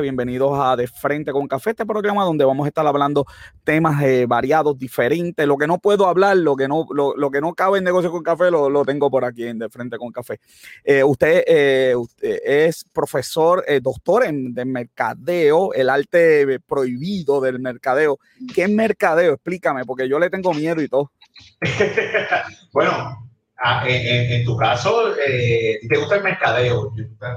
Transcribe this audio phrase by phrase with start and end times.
[0.00, 3.26] Bienvenidos a De Frente con Café, este programa donde vamos a estar hablando
[3.64, 5.46] temas eh, variados, diferentes.
[5.46, 8.22] Lo que no puedo hablar, lo que no, lo, que no cabe en negocio con
[8.22, 10.40] café, lo, tengo por aquí en De Frente con Café.
[10.84, 18.18] Eh, usted, eh, es profesor, doctor en de mercadeo, el arte prohibido del mercadeo.
[18.54, 19.34] ¿Qué es mercadeo?
[19.34, 21.12] Explícame, porque yo le tengo miedo y todo.
[22.72, 23.21] bueno,
[23.64, 26.92] Ah, en, tu caso, eh, te gusta el mercadeo,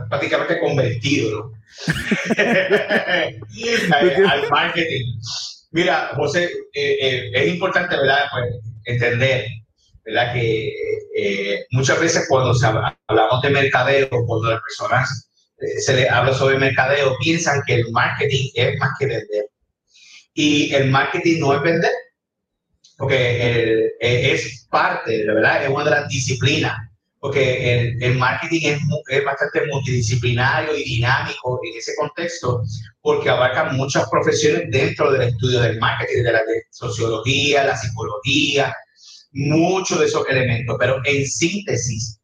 [0.09, 1.51] prácticamente convertido
[2.37, 5.19] al, marketing.
[5.69, 8.25] Mira, José, eh, eh, es importante ¿verdad?
[8.31, 8.55] Pues,
[8.85, 9.45] entender
[10.03, 10.33] ¿verdad?
[10.33, 10.73] que
[11.69, 12.57] muchas veces cuando
[13.07, 15.29] hablamos de mercadeo, cuando las personas
[15.77, 19.45] se les habla sobre mercadeo, piensan que el marketing es más que vender.
[20.33, 21.93] Y el marketing no es vender,
[22.97, 25.63] porque e, es parte, ¿verdad?
[25.63, 26.77] Es una de las disciplinas,
[27.19, 32.61] porque el, marketing es, es, bastante multidisciplinario y dinámico en ese contexto,
[33.01, 38.75] porque abarca muchas profesiones dentro del estudio del marketing, de la sociología, la psicología,
[39.35, 42.19] muchos de esos elementos, pero en síntesis,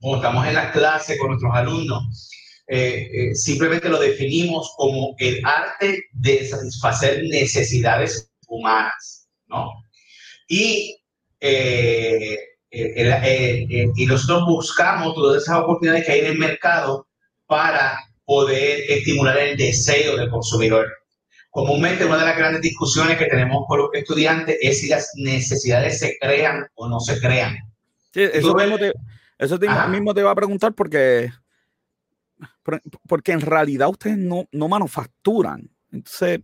[0.00, 2.30] como estamos en las clases con nuestros alumnos,
[2.68, 9.72] eh, eh, simplemente lo definimos como el arte de satisfacer necesidades humanas, ¿no?
[10.48, 10.98] Y,
[11.40, 12.38] eh,
[12.70, 17.06] eh, eh, y nosotros buscamos todas esas oportunidades que hay en el mercado
[17.46, 20.86] para poder estimular el deseo del consumidor.
[21.50, 25.98] Comúnmente una de las grandes discusiones que tenemos con los estudiantes es si las necesidades
[25.98, 27.56] se crean o no se crean.
[28.12, 28.92] Sí, eso, mismo te,
[29.38, 31.30] eso mismo te, va a preguntar porque,
[33.06, 35.70] porque en realidad ustedes no, no manufacturan.
[35.90, 36.40] Entonces,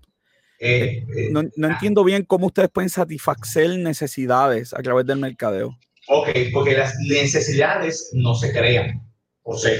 [0.60, 5.76] eh, eh, no, no, entiendo bien cómo ustedes pueden satisfacer necesidades a través del mercadeo.
[6.08, 9.02] Ok, porque las necesidades no se crean,
[9.42, 9.72] o sea,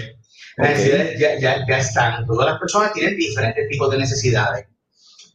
[0.56, 2.26] las necesidades ya, ya, ya, están.
[2.26, 4.66] Todas las personas tienen diferentes tipos de necesidades.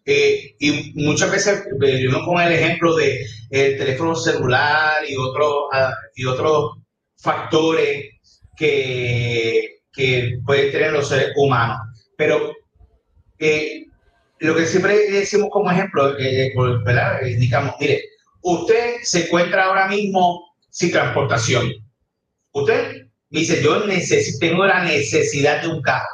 [0.06, 5.94] Eh, y muchas veces yo pongo el ejemplo de el teléfono celular y, otro, ah,
[6.16, 6.78] y otros
[7.18, 8.06] factores
[8.58, 11.78] que, que pueden tener los seres humanos.
[12.18, 12.54] Pero
[13.38, 13.79] eh,
[14.40, 16.54] lo que siempre decimos como ejemplo, eh, eh
[16.86, 17.26] ¿verdad?
[17.26, 18.04] Indicamos, mire,
[18.42, 21.72] usted se encuentra ahora mismo sin transportación.
[22.52, 26.08] Usted dice, yo necesito, tengo la necesidad de un carro.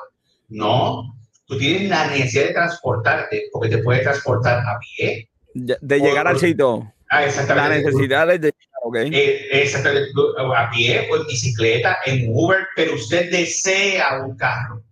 [0.47, 1.15] No,
[1.45, 5.29] tú tienes la necesidad de transportarte, porque te puedes transportar a pie.
[5.53, 6.91] De, llegar al sitio.
[7.09, 7.69] Ah, exactamente.
[7.69, 8.53] La necesidad de
[8.83, 9.09] okay.
[9.13, 10.11] Eh, exactamente,
[10.55, 14.83] a pie o en bicicleta, en Uber, pero usted desea un carro.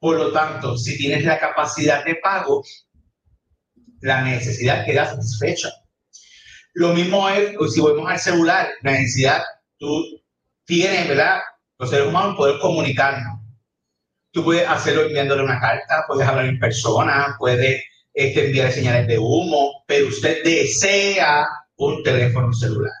[0.00, 2.64] Por lo tanto, si tienes la capacidad de pago,
[4.00, 5.70] la necesidad queda satisfecha.
[6.74, 9.42] Lo mismo es si volvemos al celular, la necesidad,
[9.78, 10.04] tú
[10.64, 11.40] tienes, ¿verdad?
[11.78, 13.40] Los seres humanos poder comunicarnos.
[14.30, 17.82] Tú puedes hacerlo enviándole una carta, puedes hablar en persona, puedes
[18.12, 22.92] este, enviar señales de humo, pero usted desea un teléfono celular.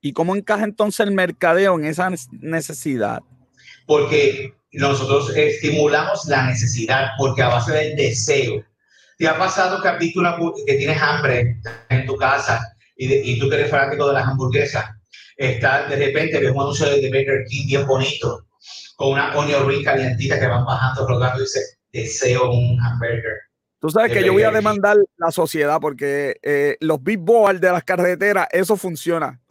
[0.00, 3.22] ¿Y cómo encaja entonces el mercadeo en esa necesidad?
[3.86, 8.64] Porque nosotros estimulamos la necesidad porque a base del deseo.
[9.18, 10.12] ¿Te ha pasado que,
[10.66, 11.56] que tienes hambre
[11.88, 12.60] en tu casa
[12.96, 14.84] y, y tú eres fanático de las hamburguesas?
[15.36, 18.46] Está, de repente ves un anuncio de Burger King bien bonito,
[18.96, 21.60] con una onion ring calientita que van bajando, rodando y dice,
[21.92, 23.38] deseo un hamburger.
[23.84, 27.70] Tú sabes que yo voy a demandar la sociedad porque eh, los big boards de
[27.70, 29.38] las carreteras, eso funciona.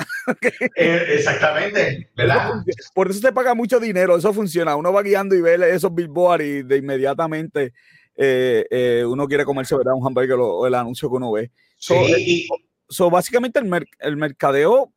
[0.77, 2.51] Eh, exactamente, ¿verdad?
[2.95, 4.75] por eso se paga mucho dinero, eso funciona.
[4.75, 7.73] Uno va guiando y ve esos billboards y de inmediatamente
[8.15, 9.93] eh, uno quiere comerse ¿verdad?
[9.95, 11.51] un hamburger o, el anuncio que uno ve.
[11.77, 12.47] Sí.
[12.87, 14.93] So, básicamente el, el mercadeo,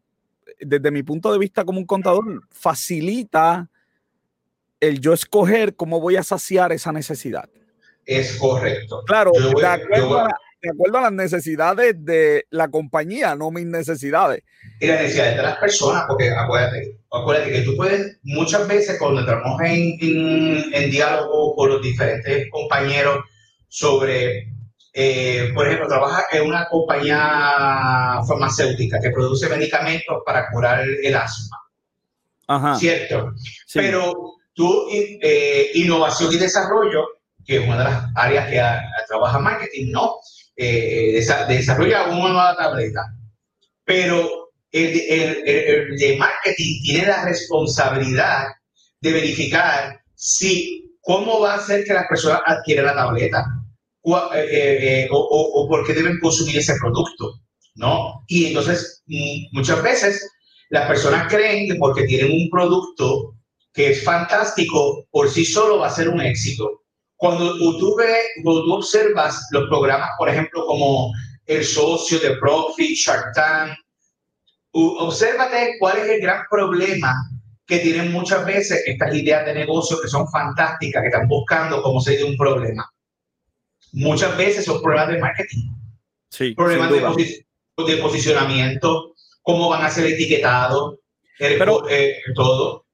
[0.61, 3.69] desde mi punto de vista como un contador, facilita
[4.79, 7.51] el yo escoger cómo voy a saciar esa necesidad
[8.07, 9.03] es correcto.
[9.07, 14.43] Claro, de, acuerdo a, las necesidades de la compañía, no mis necesidades.
[14.81, 19.21] Y las necesidades de las personas, porque acuérdate, acuérdate que tú puedes, muchas veces cuando
[19.21, 19.99] entramos en,
[20.73, 23.25] en, diálogo con los diferentes compañeros
[23.69, 24.53] sobre,
[24.93, 31.59] eh, por ejemplo, trabaja en una compañía farmacéutica que produce medicamentos para curar el asma.
[32.47, 32.77] Ajá.
[32.77, 33.33] ¿Cierto?
[33.75, 37.16] Pero tú, eh, innovación y desarrollo
[37.47, 40.17] que es una de las áreas que trabaja marketing, ¿no?
[40.57, 43.01] Eh, desarrolla una nueva tableta.
[43.85, 48.47] Pero el, el, de marketing tiene la responsabilidad
[49.01, 53.45] de verificar si cómo va a hacer que las personas adquieran la tableta
[54.03, 57.41] o, eh, eh, o, o, por qué deben consumir ese producto,
[57.77, 58.25] ¿no?
[58.27, 60.29] Y entonces mm, muchas veces
[60.71, 63.35] las personas creen que porque tienen un producto
[63.73, 66.86] que es fantástico, por sí solo va a ser un éxito
[67.17, 71.13] cuando tú, ves, cuando tú observas los programas, por ejemplo, como
[71.47, 73.73] El Socio de Profit, Shark Tank,
[74.73, 77.15] obsérvate cuál es el gran problema
[77.67, 82.03] que tienen muchas veces estas ideas de negocio que son fantásticas, que están buscando cómo
[82.03, 82.89] de un problema.
[83.93, 85.73] Muchas veces son problemas de marketing.
[86.31, 87.45] Sí, problemas de,
[87.87, 90.97] de, posicionamiento, cómo van a ser etiquetados,
[91.39, 92.86] pero, eh, todo.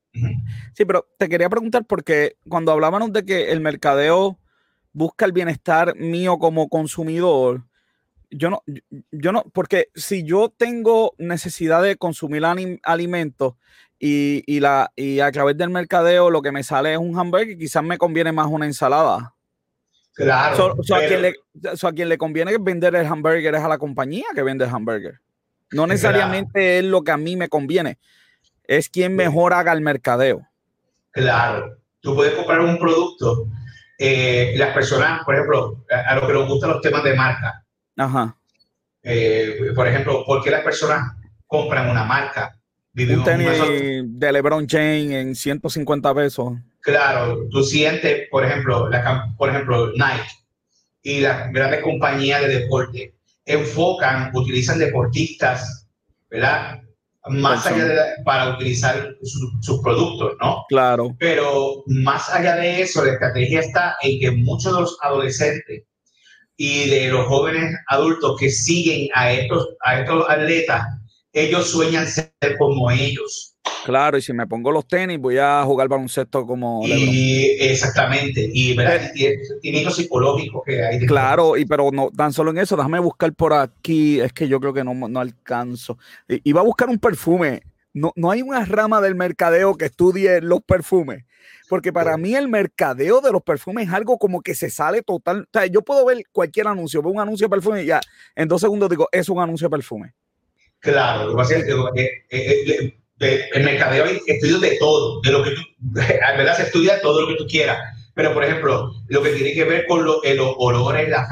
[0.75, 4.39] Sí, pero te quería preguntar porque cuando hablábamos de que el mercadeo
[4.93, 7.65] busca el bienestar mío como consumidor,
[8.31, 8.63] yo no,
[9.11, 12.43] yo no, porque si yo tengo necesidad de consumir
[12.83, 13.55] alimentos
[13.99, 17.59] y, y, la, y a través del mercadeo lo que me sale es un hamburger,
[17.59, 19.35] quizás me conviene más una ensalada.
[20.15, 20.77] Claro.
[20.95, 24.43] a, quien le, a, quien le, conviene vender el hamburger es a la compañía que
[24.43, 25.21] vende el hamburger.
[25.71, 27.99] No necesariamente es lo que a mí me conviene.
[28.73, 30.49] Es quien mejor haga el mercadeo.
[31.11, 31.77] Claro.
[32.01, 33.49] Tú puedes comprar un producto.
[33.99, 37.63] Eh, las personas, por ejemplo, a, lo que nos gustan los temas de marca.
[37.99, 38.35] Ajá.
[39.03, 41.13] Eh, por ejemplo, ¿por qué las personas
[41.47, 42.59] compran una marca?
[42.95, 43.61] un tenis
[44.07, 46.55] de LeBron James en 150 pesos.
[46.81, 50.31] Claro, tú sientes, por ejemplo, la, por ejemplo, Nike
[51.03, 53.15] y las grandes compañías de deporte
[53.45, 55.87] enfocan, utilizan deportistas,
[56.31, 56.83] ¿verdad?
[57.29, 60.65] Más allá de para utilizar sus productos, ¿no?
[60.69, 61.15] Claro.
[61.21, 65.85] Pero más allá de eso, la estrategia está en que muchos de los adolescentes
[66.57, 70.85] y de los jóvenes adultos que siguen a estos, a estos atletas,
[71.33, 73.52] ellos sueñan ser como ellos.
[73.85, 76.83] Claro, y si me pongo los tenis, voy a jugar baloncesto como.
[76.87, 79.11] Y, exactamente, y ¿verdad?
[79.17, 81.07] Eh, sentimientos psicológicos que hay.
[81.07, 84.61] Claro, y pero no tan solo en eso, déjame buscar por aquí, es que yo
[84.61, 85.99] creo que no, no alcanzo.
[86.29, 87.63] Iba a buscar un perfume.
[87.95, 91.25] No, no hay una rama del mercadeo que estudie los perfumes.
[91.69, 95.43] Porque para mí el mercadeo de los perfumes es algo como que se sale total.
[95.43, 98.01] O sea, yo puedo ver cualquier anuncio, veo un anuncio de perfume y ya
[98.37, 100.15] en dos segundos digo, es un anuncio de perfume.
[100.81, 105.51] Claro, lo que pasa es que el mercadeo hay estudios de todo, de lo que
[105.51, 107.79] tú, verdad se estudia todo lo que tú quieras.
[108.15, 110.19] Pero, por ejemplo, lo que tiene que ver con los
[110.59, 111.27] olores, la,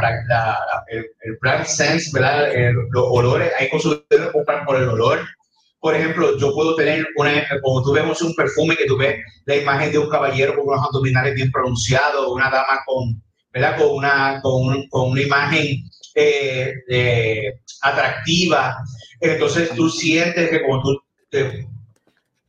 [0.89, 2.49] el, el, brand sense, ¿verdad?
[2.91, 5.21] los olores, hay consumidores que compran por el olor.
[5.79, 9.57] Por ejemplo, yo puedo tener, una, como tú vemos un perfume que tú ves la
[9.57, 13.23] imagen de un caballero con unos abdominales bien pronunciados, una dama con,
[13.53, 13.79] ¿verdad?
[13.79, 15.85] Con, una, con, con una imagen
[16.15, 18.79] eh, eh, atractiva.
[19.21, 21.01] Entonces tú sientes que como tú
[21.31, 21.67] te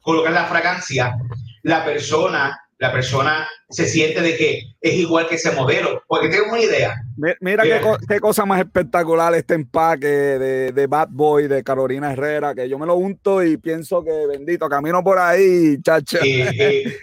[0.01, 1.16] colocar la fragancia,
[1.63, 6.04] la persona, la persona se siente de que es igual que ese modelo.
[6.07, 6.95] Porque tengo una idea.
[7.39, 7.63] Mira,
[8.07, 12.80] qué, cosa más espectacular este empaque de, de, Bad Boy de Carolina Herrera, que yo
[12.80, 16.19] me lo unto y pienso que bendito, camino por ahí, chacha.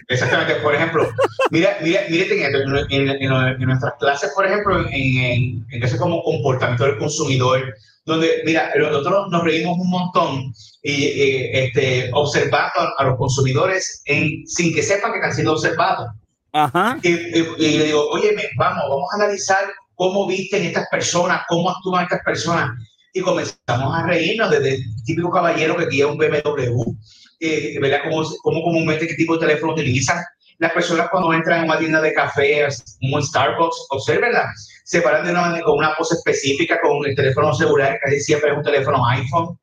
[0.07, 1.09] exactamente, por ejemplo,
[1.49, 7.73] mira, mira, en, en, nuestras clases, por ejemplo, en, en, en como comportamiento del consumidor,
[8.05, 10.53] donde, mira, nosotros nos reímos un montón
[10.83, 16.07] y, este, observando a, los consumidores en, sin que sepan que están siendo observados.
[16.53, 16.97] Ajá.
[17.03, 22.21] Y, le digo, oye, vamos, vamos a analizar cómo visten estas personas, cómo actúan estas
[22.23, 22.71] personas.
[23.13, 26.95] Y comenzamos a reírnos desde el típico caballero que guía un BMW,
[27.39, 28.01] eh, ¿verdad?
[28.03, 30.23] Cómo, cómo comúnmente qué tipo de teléfono utilizan.
[30.59, 32.67] Las personas cuando entran en una tienda de café,
[33.01, 34.51] un Starbucks, observenla,
[34.83, 38.57] se paran de una con una pose específica, con el teléfono celular, casi siempre es
[38.57, 39.57] un teléfono iPhone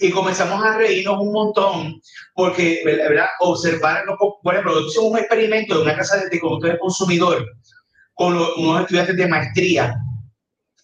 [0.00, 2.00] y comenzamos a reírnos un montón
[2.34, 3.26] porque, ¿verdad?
[3.40, 4.04] Observar,
[4.42, 7.46] por ejemplo, hicimos un experimento de una casa de de consumidor
[8.14, 9.94] con unos estudiantes de maestría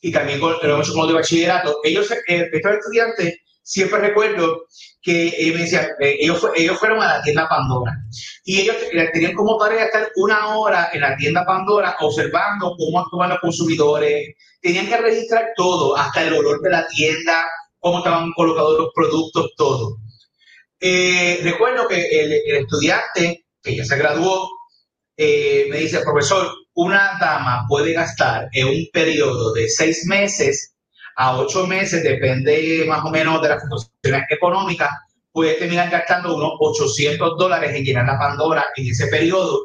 [0.01, 1.79] y también con, con los de bachillerato.
[1.85, 4.65] Ellos, eh, estos estudiantes, siempre recuerdo
[5.03, 7.93] que ellos, me decían, eh, ellos, ellos fueron a la tienda Pandora
[8.45, 8.77] y ellos
[9.13, 14.35] tenían como tarea estar una hora en la tienda Pandora observando cómo actúan los consumidores,
[14.61, 17.45] tenían que registrar todo, hasta el olor de la tienda,
[17.81, 19.97] cómo estaban colocados los productos, todo.
[20.79, 22.33] Eh, recuerdo que el,
[22.63, 24.49] estudiante, que ya se graduó,
[25.17, 30.75] eh, me dice, profesor, una dama puede gastar en un periodo de seis meses
[31.17, 34.91] a ocho meses, depende más o menos de las funciones económicas,
[35.33, 39.61] puede terminar gastando unos 800 dólares en llenar la Pandora en ese periodo,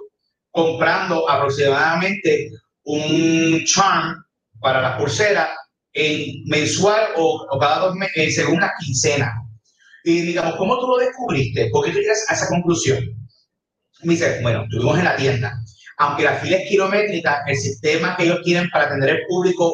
[0.52, 2.52] comprando aproximadamente
[2.84, 4.24] un charm
[4.60, 5.56] para la pulsera
[5.96, 9.34] en mensual o, cada dos meses, eh, según la quincena.
[10.04, 11.70] Y digamos, ¿cómo tú lo descubriste?
[11.72, 13.00] ¿Por qué tú llegas a esa conclusión?
[14.04, 15.58] Me dice, bueno, estuvimos en la tienda.
[15.98, 19.74] Aunque la fila es kilométrica, el sistema que ellos quieren para atender al público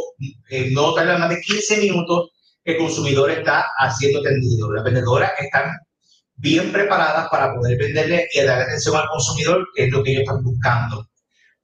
[0.50, 2.30] eh, no tarda más de 15 minutos
[2.64, 4.72] el consumidor está haciendo atendido.
[4.72, 5.72] Las vendedoras están
[6.36, 10.22] bien preparadas para poder venderle y darle atención al consumidor, que es lo que ellos
[10.22, 11.08] están buscando.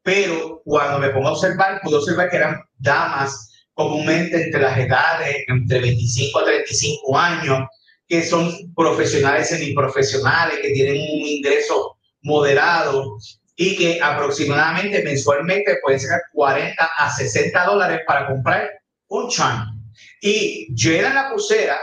[0.01, 5.45] pero cuando me pongo a observar, pude observar que eran damas comúnmente entre las edades,
[5.47, 7.59] entre 25 a 35 años,
[8.07, 13.17] que son profesionales semiprofesionales, que tienen un ingreso moderado
[13.55, 18.67] y que aproximadamente mensualmente pueden sacar 40 a 60 dólares para comprar
[19.09, 19.79] un charm.
[20.21, 21.77] Y llena la pulsera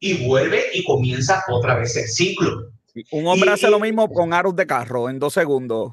[0.00, 2.72] y vuelve y comienza otra vez el ciclo.
[3.12, 5.92] Un hombre hace lo mismo con aros de carro en dos segundos.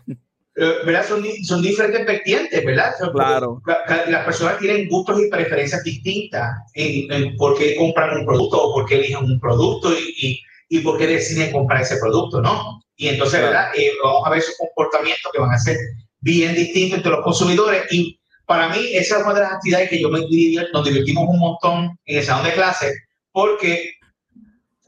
[0.57, 1.05] Eh, ¿verdad?
[1.05, 2.95] Son, son diferentes vertientes, ¿verdad?
[3.11, 3.61] Claro.
[4.07, 8.85] Las personas tienen gustos y preferencias distintas en, por qué compran un producto o por
[8.85, 12.81] qué eligen un producto y, y, por qué deciden comprar ese producto, ¿no?
[12.95, 13.69] Y entonces, ¿verdad?
[13.75, 15.77] Eh, vamos a ver esos comportamientos que van a ser
[16.21, 17.83] bien distintos entre los consumidores.
[17.91, 21.39] Y para mí, esa es una de las actividades que yo me nos divertimos un
[21.39, 22.93] montón en el salón de clase,
[23.33, 23.91] porque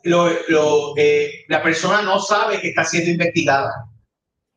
[0.04, 3.90] lo, lo, eh, la persona no sabe que está siendo investigada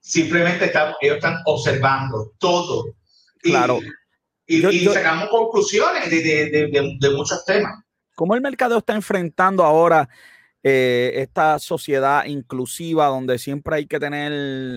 [0.01, 2.95] Simplemente están, ellos están observando todo.
[3.43, 3.81] Claro.
[4.47, 7.85] Y, sacamos conclusiones de, muchos temas.
[8.17, 10.09] ¿Cómo el mercado está enfrentando ahora
[10.63, 14.33] eh, esta sociedad inclusiva donde siempre hay que tener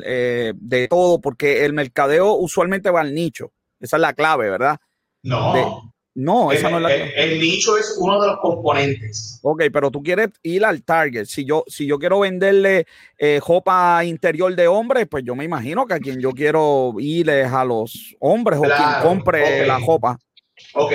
[0.06, 1.20] eh, de todo?
[1.20, 3.52] Porque el mercadeo usualmente va al nicho.
[3.80, 4.78] Esa es la clave, ¿verdad?
[5.24, 5.93] No.
[6.16, 9.40] No, esa no es la el, nicho es uno de los componentes.
[9.42, 11.26] Ok, pero tú quieres ir al target.
[11.26, 12.86] Si yo, si yo quiero venderle
[13.18, 17.30] eh, ropa interior de hombres, pues yo me imagino que a quien yo quiero ir
[17.30, 20.20] es a los hombres o quien compre la ropa.
[20.76, 20.92] Ok,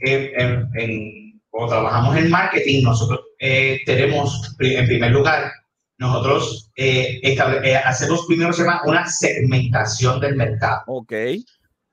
[0.00, 5.50] en, cuando trabajamos en marketing, nosotros eh, tenemos, en primer lugar,
[5.98, 10.82] nosotros eh, eh hacemos primero se llama una segmentación del mercado.
[10.86, 11.12] Ok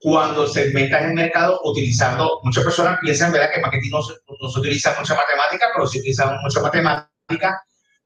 [0.00, 3.50] cuando segmentas el mercado utilizando, muchas personas piensan ¿verdad?
[3.52, 4.00] que marketing no,
[4.40, 7.62] no se utiliza mucha matemática, pero si utilizamos mucha matemática.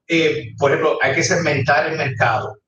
[0.09, 2.59] Eh, por ejemplo, hay que segmentar el mercado,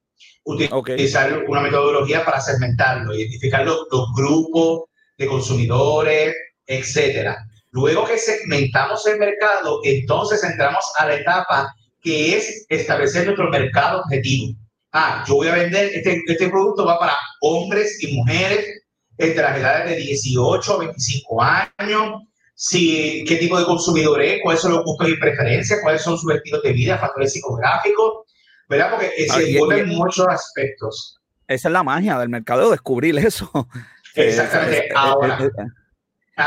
[0.44, 4.84] utilizar una metodología para segmentarlo, identificar los, grupos
[5.18, 6.34] de consumidores,
[6.66, 7.44] etcétera.
[7.70, 14.02] Luego que segmentamos el mercado, entonces entramos a la etapa que es establecer nuestro mercado
[14.02, 14.56] objetivo.
[14.92, 18.83] Ah, yo voy a vender, este, este producto va para hombres y mujeres
[19.18, 22.22] entre las edades de 18 a 25 años,
[22.54, 26.32] si, qué tipo de consumidor es, cuáles son los gustos y preferencias, cuáles son sus
[26.32, 28.24] estilos de vida, factores psicográficos,
[28.68, 28.90] ¿verdad?
[28.90, 31.20] Porque se envuelven muchos aspectos.
[31.46, 33.50] Esa es la magia del mercado, descubrir eso.
[34.14, 34.88] Exactamente.
[34.94, 35.38] Ahora,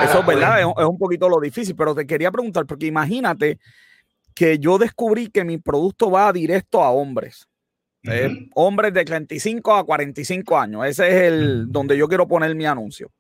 [0.04, 0.62] eso, ¿verdad?
[0.62, 3.60] Es, un poquito lo difícil, pero te quería preguntar, porque imagínate
[4.34, 7.48] que yo descubrí que mi producto va directo a hombres.
[8.10, 10.86] Eh, hombres de 35 a 45 años.
[10.86, 13.12] Ese es el donde yo quiero poner mi anuncio.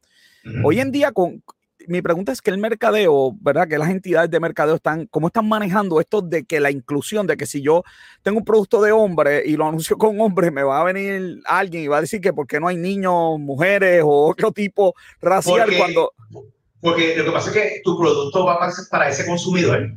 [0.63, 1.43] Hoy en día, con,
[1.87, 3.67] mi pregunta es que el mercadeo, ¿verdad?
[3.67, 7.37] Que las entidades de mercadeo están, ¿cómo están manejando esto de que la inclusión, de
[7.37, 7.83] que si yo
[8.21, 11.83] tengo un producto de hombre y lo anuncio con hombre, me va a venir alguien
[11.83, 15.69] y va a decir que por qué no hay niños, mujeres o otro tipo racial
[15.77, 16.13] cuando...
[16.79, 19.89] Porque lo que pasa es que tu producto va a ser para ese consumidor.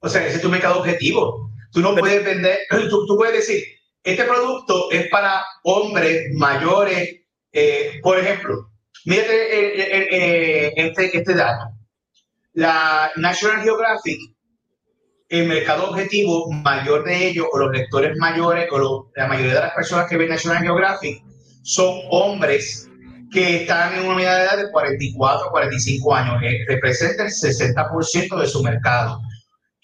[0.00, 1.50] O sea, ese es tu mercado objetivo.
[1.70, 2.58] Tú no puedes vender,
[2.90, 3.64] tú, tú puedes decir,
[4.04, 7.22] este producto es para hombres mayores.
[7.52, 8.70] Eh, por ejemplo,
[9.06, 11.70] mírate este, este dato.
[12.52, 14.18] La National Geographic,
[15.30, 19.74] el mercado objetivo mayor de ellos, o los lectores mayores, o la mayoría de las
[19.74, 21.24] personas que ven National Geographic,
[21.62, 22.88] son hombres
[23.32, 28.40] que están en una unidad de edad de 44 45 años, que representa el 60%
[28.40, 29.20] de su mercado.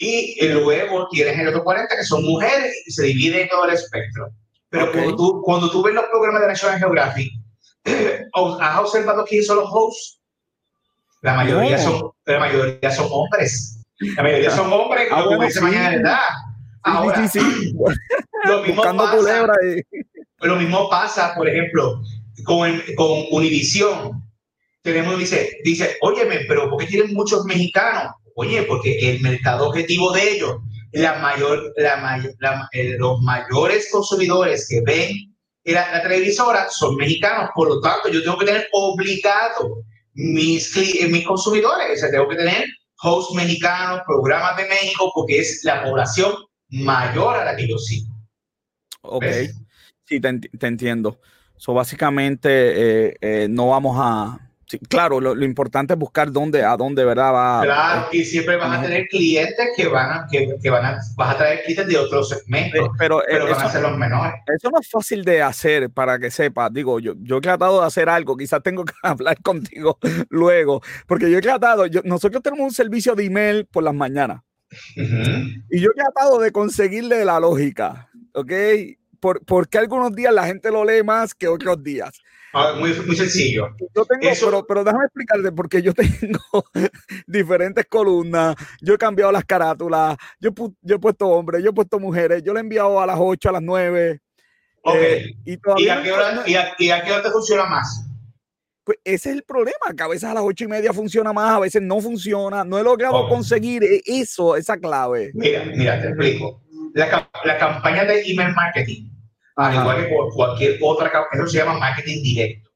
[0.02, 3.74] Y luego tienes el otro 40 que son mujeres y se divide en todo el
[3.74, 4.30] espectro.
[4.70, 7.30] Pero cuando, tú, cuando tú ves los programas de National Geographic,
[8.60, 10.18] ¿has observado quiénes son los hosts?
[11.20, 13.78] La mayoría, son, la mayoría son hombres.
[14.16, 16.18] La mayoría son hombres ah, como bueno, mañana de edad.
[16.82, 17.74] Ahora, sí, sí,
[18.44, 19.46] Lo, mismo pasa,
[20.38, 22.00] lo mismo pasa, por ejemplo,
[22.44, 24.24] con, con Univision.
[24.80, 28.14] Tenemos, dice, dice, óyeme, pero ¿por qué tienen muchos mexicanos?
[28.36, 30.56] Oye, porque el mercado objetivo de ellos,
[30.92, 35.30] la mayor, la eh, los mayores consumidores que ven
[35.64, 39.84] la, la, televisora son mexicanos, por lo tanto yo tengo que tener obligado
[40.14, 42.64] mis, eh, mis consumidores, o sea, tengo que tener
[43.02, 46.32] hosts mexicanos, programas de México, porque es la población
[46.70, 48.12] mayor a la que yo sigo.
[49.02, 49.24] Ok,
[50.04, 51.20] sí, te, te, entiendo.
[51.56, 57.32] So, básicamente eh, no vamos a, claro, lo, importante es buscar dónde, a dónde, ¿verdad?
[57.32, 61.00] Va, claro, y siempre vas a tener clientes que van a, que, que van a,
[61.16, 64.34] vas a traer clientes de otros segmentos, pero, pero van a ser los menores.
[64.46, 66.72] Eso no es fácil de hacer, para que sepas.
[66.72, 69.98] Digo, yo, yo he tratado de hacer algo, quizás tengo que hablar contigo
[70.28, 74.42] luego, porque yo he tratado, yo, nosotros tenemos un servicio de email por las mañanas,
[74.94, 78.52] y yo he tratado de conseguirle la lógica, ¿ok?
[79.20, 82.20] por, por qué algunos días la gente lo lee más que otros días?
[82.52, 83.68] Ah, muy, muy sencillo.
[83.94, 86.64] Yo tengo, pero, pero déjame explicarte, porque yo tengo
[87.26, 90.50] diferentes columnas, yo he cambiado las carátulas, yo,
[90.82, 93.48] yo he puesto hombres, yo he puesto mujeres, yo le he enviado a las 8,
[93.48, 94.20] a las 9.
[94.94, 95.52] Eh, y,
[95.88, 98.06] a qué hora, y, a, qué hora te funciona más?
[98.82, 101.52] Pues ese es el problema, que a veces a las ocho y media funciona más,
[101.52, 102.64] a veces no funciona.
[102.64, 105.30] No he logrado conseguir e, eso, esa clave.
[105.34, 106.62] Mira, mira, te explico.
[106.94, 109.09] La, la campaña de email marketing
[109.60, 112.70] al igual que por cualquier otra, eso se llama marketing directo,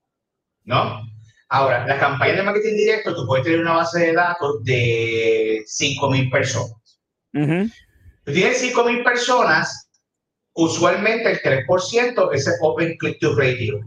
[0.65, 1.03] ¿no?
[1.49, 6.31] Ahora, la campaña de marketing directo, tú puedes tener una base de datos de 5.000
[6.31, 7.01] personas.
[8.25, 9.89] Tú tienes 5.000 personas,
[10.55, 13.81] usualmente el 3% es el Open Click to Radio,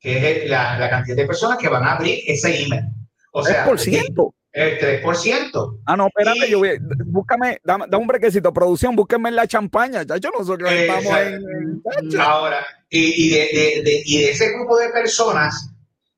[0.00, 2.84] que es la, la, cantidad de personas que van a abrir ese email.
[3.32, 4.34] O sea, ¿3%?
[4.52, 5.80] El 3%.
[5.84, 10.16] Ah, no, espérate, yo voy, búscame, dame, un brequecito, producción, búsqueme en la champaña, ya
[10.16, 11.82] yo nosotros estamos en,
[12.18, 15.70] Ahora, y, de, de, y, de, ese grupo de personas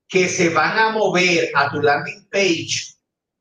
[0.08, 2.94] que se van a mover a tu landing page,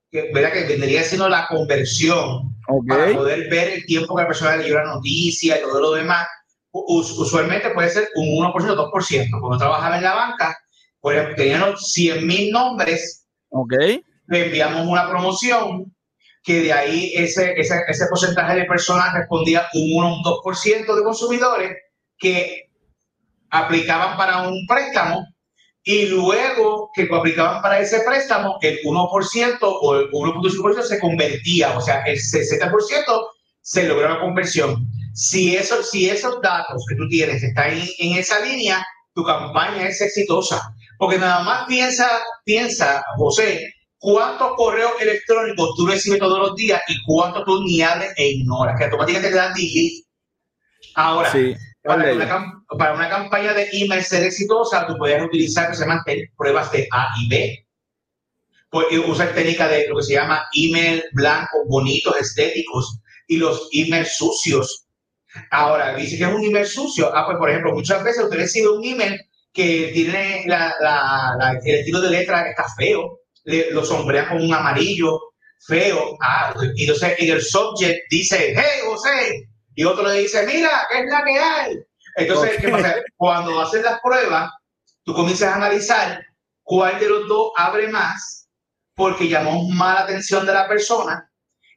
[0.10, 0.53] que, ¿verdad?
[0.53, 2.55] que vendría siendo la conversión
[2.88, 6.27] para poder ver el tiempo que la persona leyó la noticia y todo lo demás,
[6.72, 9.39] usualmente puede ser un 1%, 2%.
[9.39, 10.58] Cuando trabajaba en la banca,
[11.00, 13.27] pues tenían 100 mil nombres.
[13.51, 15.93] Okay le enviamos una promoción
[16.43, 20.95] que de ahí ese, ese, ese porcentaje de personas respondía un 1 o un 2%
[20.95, 21.77] de consumidores
[22.17, 22.69] que
[23.50, 25.25] aplicaban para un préstamo
[25.83, 31.81] y luego que aplicaban para ese préstamo, el 1% o el 1.5% se convertía, o
[31.81, 33.27] sea, el 60%
[33.62, 34.88] se logró la conversión.
[35.13, 39.88] Si, eso, si esos datos que tú tienes están en, en esa línea, tu campaña
[39.88, 40.74] es exitosa.
[40.98, 42.07] Porque nada más piensa,
[42.43, 48.13] piensa, José, cuántos correos electrónicos tú recibes todos los días y cuántos tú ni abres
[48.18, 50.06] e ignoras, que automáticamente te dan delete.
[50.96, 51.32] Ahora,
[51.84, 56.03] para, una, campaña de email ser exitosa, tú puedes utilizar que se llaman
[56.38, 57.68] pruebas de A y B.
[58.70, 64.16] Puedes usar técnica de lo que se llama email blanco, bonitos, estéticos y los emails
[64.16, 64.85] sucios.
[65.51, 67.12] Ahora, dice que es un email sucio.
[67.16, 69.20] Ah, pues por ejemplo, muchas veces usted recibe un email
[69.53, 73.20] que tiene la, la, el estilo de letra que está feo
[73.72, 75.20] lo sombrean con un amarillo
[75.66, 76.18] feo.
[76.22, 79.50] Ah, y entonces en el subject dice, hey, José.
[79.75, 81.79] Y otro le dice, mira, ¿qué es la que hay?
[82.16, 82.96] Entonces, ¿qué pasa?
[83.16, 84.51] Cuando haces las pruebas,
[85.03, 86.22] tú comienzas a analizar
[86.64, 88.48] cuál de los dos abre más
[88.96, 91.31] porque llamó más la atención de la persona.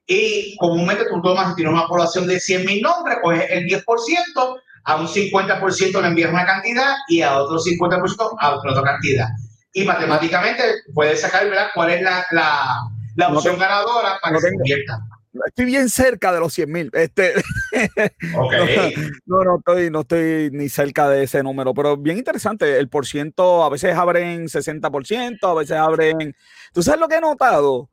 [0.05, 4.61] Y comúnmente tú tomas, si tienes una población de 100 mil nombres, pues el 10%,
[4.85, 9.29] a un 50% le envías una cantidad y a otro 50% a otra cantidad
[9.73, 10.63] y matemáticamente
[10.95, 11.69] puedes sacar ¿verdad?
[11.75, 15.01] cuál es la, la, la opción ganadora para que se convierta.
[15.47, 16.91] Estoy bien cerca de los 100 mil.
[16.93, 17.33] Este,
[18.37, 18.95] okay.
[19.25, 22.79] no, no, estoy, no estoy ni cerca de ese número, pero bien interesante.
[22.79, 26.37] El por ciento, a veces abren 60%, a veces abren.
[26.75, 27.89] ¿Tú sabes lo que he notado?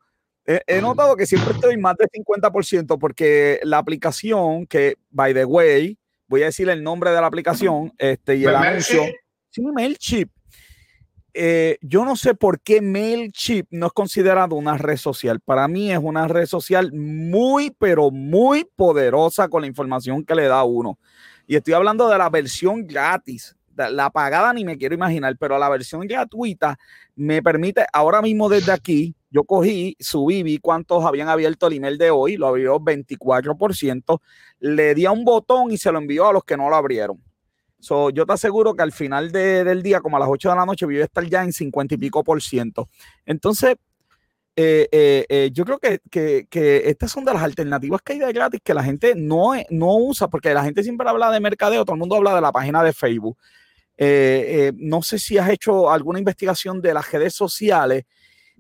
[0.45, 5.97] He, notado que siempre estoy más del 50% porque la aplicación, que, by the way,
[6.27, 9.03] voy a decir el nombre de la aplicación este, y el anuncio.
[9.51, 10.31] Sí, MailChimp.
[11.41, 15.39] Eh, yo no sé por qué MailChimp no es considerado una red social.
[15.39, 20.49] Para mí es una red social muy, pero muy poderosa con la información que le
[20.49, 20.99] da uno.
[21.47, 23.55] Y estoy hablando de la versión gratis.
[23.77, 26.77] La pagada ni me quiero imaginar, pero la versión gratuita
[27.15, 31.97] me permite, ahora mismo desde aquí, yo cogí, subí, vi cuántos habían abierto el email
[31.97, 34.19] de hoy, lo abrió 24%,
[34.59, 37.21] le di a un botón y se lo envió a los que no lo abrieron
[37.79, 40.65] So, yo te aseguro que al final del día, como a las 8 de la
[40.65, 42.89] noche, voy a estar ya en 50 y pico por ciento.
[43.25, 43.77] Entonces,
[44.61, 48.19] eh, eh, eh, yo creo que, que, que, estas son de las alternativas que hay
[48.19, 51.85] de gratis que la gente no, no usa, porque la gente siempre habla de mercadeo,
[51.85, 53.37] todo el mundo habla de la página de Facebook.
[53.97, 58.03] no sé si has hecho alguna investigación de las redes sociales,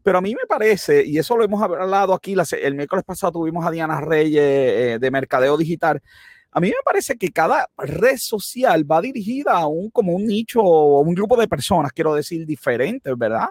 [0.01, 3.65] pero a mí me parece, y eso lo hemos hablado aquí, el miércoles pasado tuvimos
[3.65, 6.01] a Diana Reyes de Mercadeo Digital,
[6.51, 10.61] a mí me parece que cada red social va dirigida a un como un nicho
[10.61, 13.49] o un grupo de personas, quiero decir, diferentes, ¿verdad?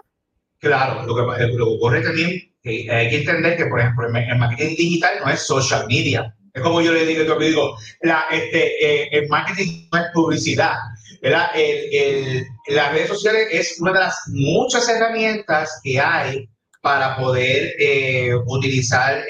[0.59, 4.75] Claro, lo que, lo ocurre también que hay que entender que, por ejemplo, el marketing
[4.75, 6.35] digital no es social media.
[6.53, 10.75] Es como yo le digo, yo digo, la, este, eh, el marketing no es publicidad.
[11.21, 11.51] ¿verdad?
[11.55, 16.49] El, el, las redes sociales es una de las muchas herramientas que hay
[16.81, 19.23] para poder eh, utilizar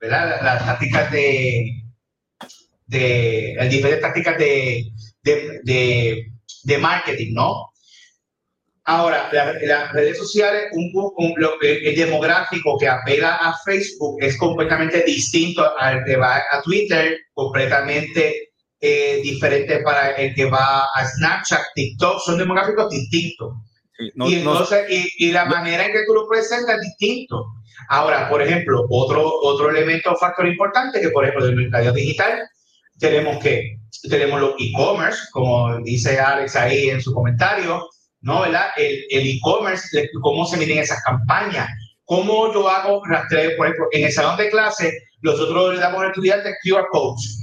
[0.00, 0.40] ¿verdad?
[0.42, 1.81] las tácticas de,
[2.92, 4.84] de las diferentes tácticas de,
[5.22, 6.26] de,
[6.64, 7.72] de, marketing, ¿no?
[8.84, 15.64] Ahora, las redes sociales, un, un, el demográfico que apela a Facebook es completamente distinto
[15.78, 18.50] al que va a Twitter, completamente
[18.80, 23.54] eh, diferente para el que va a Snapchat, TikTok, son demográficos distintos.
[23.98, 24.84] y, entonces,
[25.18, 27.46] y, la manera en que tú lo presentas es distinto.
[27.88, 32.42] Ahora, por ejemplo, otro, otro elemento o factor importante que, por ejemplo, del mercado digital,
[33.02, 37.88] tenemos que tenemos los e-commerce, como dice Alex ahí en su comentario,
[38.20, 38.40] ¿no?
[38.40, 38.68] ¿Verdad?
[38.76, 41.68] El e-commerce, cómo se miden esas campañas,
[42.04, 46.08] cómo yo hago rastreo, por ejemplo, en el salón de clase, nosotros le damos al
[46.08, 47.38] estudiante QR codes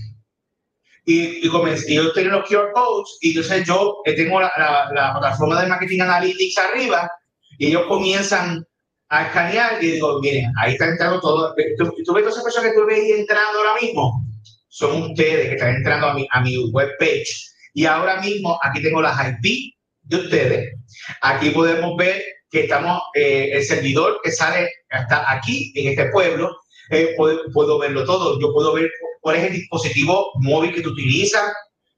[1.05, 5.61] y, y, comencé, yo tengo los QR codes y entonces yo tengo la, la, plataforma
[5.61, 7.09] de marketing analytics arriba
[7.57, 8.65] y ellos comienzan
[9.09, 11.55] a escanear y digo, miren, ahí está entrando todo.
[11.77, 14.23] ¿Tú, tú ves todas esas personas que tú ves entrando ahora mismo?
[14.69, 17.49] Son ustedes que están entrando a mi, a mi webpage.
[17.73, 20.75] Y ahora mismo aquí tengo las IP de ustedes.
[21.21, 26.55] Aquí podemos ver que estamos, eh, el servidor que sale hasta aquí, en este pueblo,
[26.89, 28.39] eh, puedo, puedo, verlo todo.
[28.39, 28.89] Yo puedo ver
[29.21, 31.51] cuál es el dispositivo móvil que tú utilizas,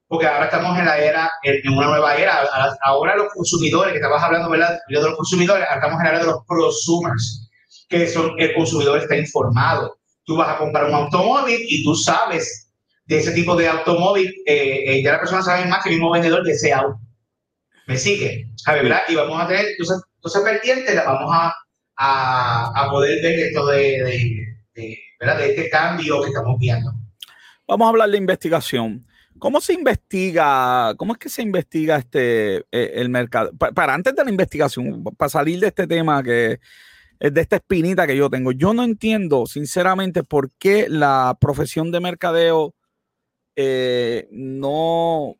[0.07, 2.43] porque ahora estamos en la era, en una nueva era.
[2.83, 4.77] Ahora los consumidores, que estabas hablando, ¿verdad?
[4.87, 7.49] de los consumidores, ahora estamos en la era de los prosumers,
[7.87, 9.97] que son el consumidor está informado.
[10.23, 12.71] Tú vas a comprar un automóvil y tú sabes
[13.05, 16.11] de ese tipo de automóvil, eh, eh, ya la persona sabe más que el mismo
[16.11, 16.99] vendedor de ese auto.
[17.87, 18.47] ¿Me sigue?
[18.65, 19.01] ¿verdad?
[19.09, 21.53] Y vamos a tener, entonces, entonces vertientes, vamos a,
[21.97, 26.93] a, poder ver esto de, de, de este cambio que estamos viendo.
[27.67, 29.05] Vamos a hablar de investigación.
[29.39, 30.93] ¿Cómo se investiga?
[30.97, 33.51] ¿Cómo es que se investiga este eh, el mercado?
[33.57, 36.59] Para, antes de la investigación, para salir de este tema que
[37.29, 41.99] de esta espinita que yo tengo, yo no entiendo sinceramente por qué la profesión de
[41.99, 42.73] mercadeo
[43.55, 45.35] eh, no,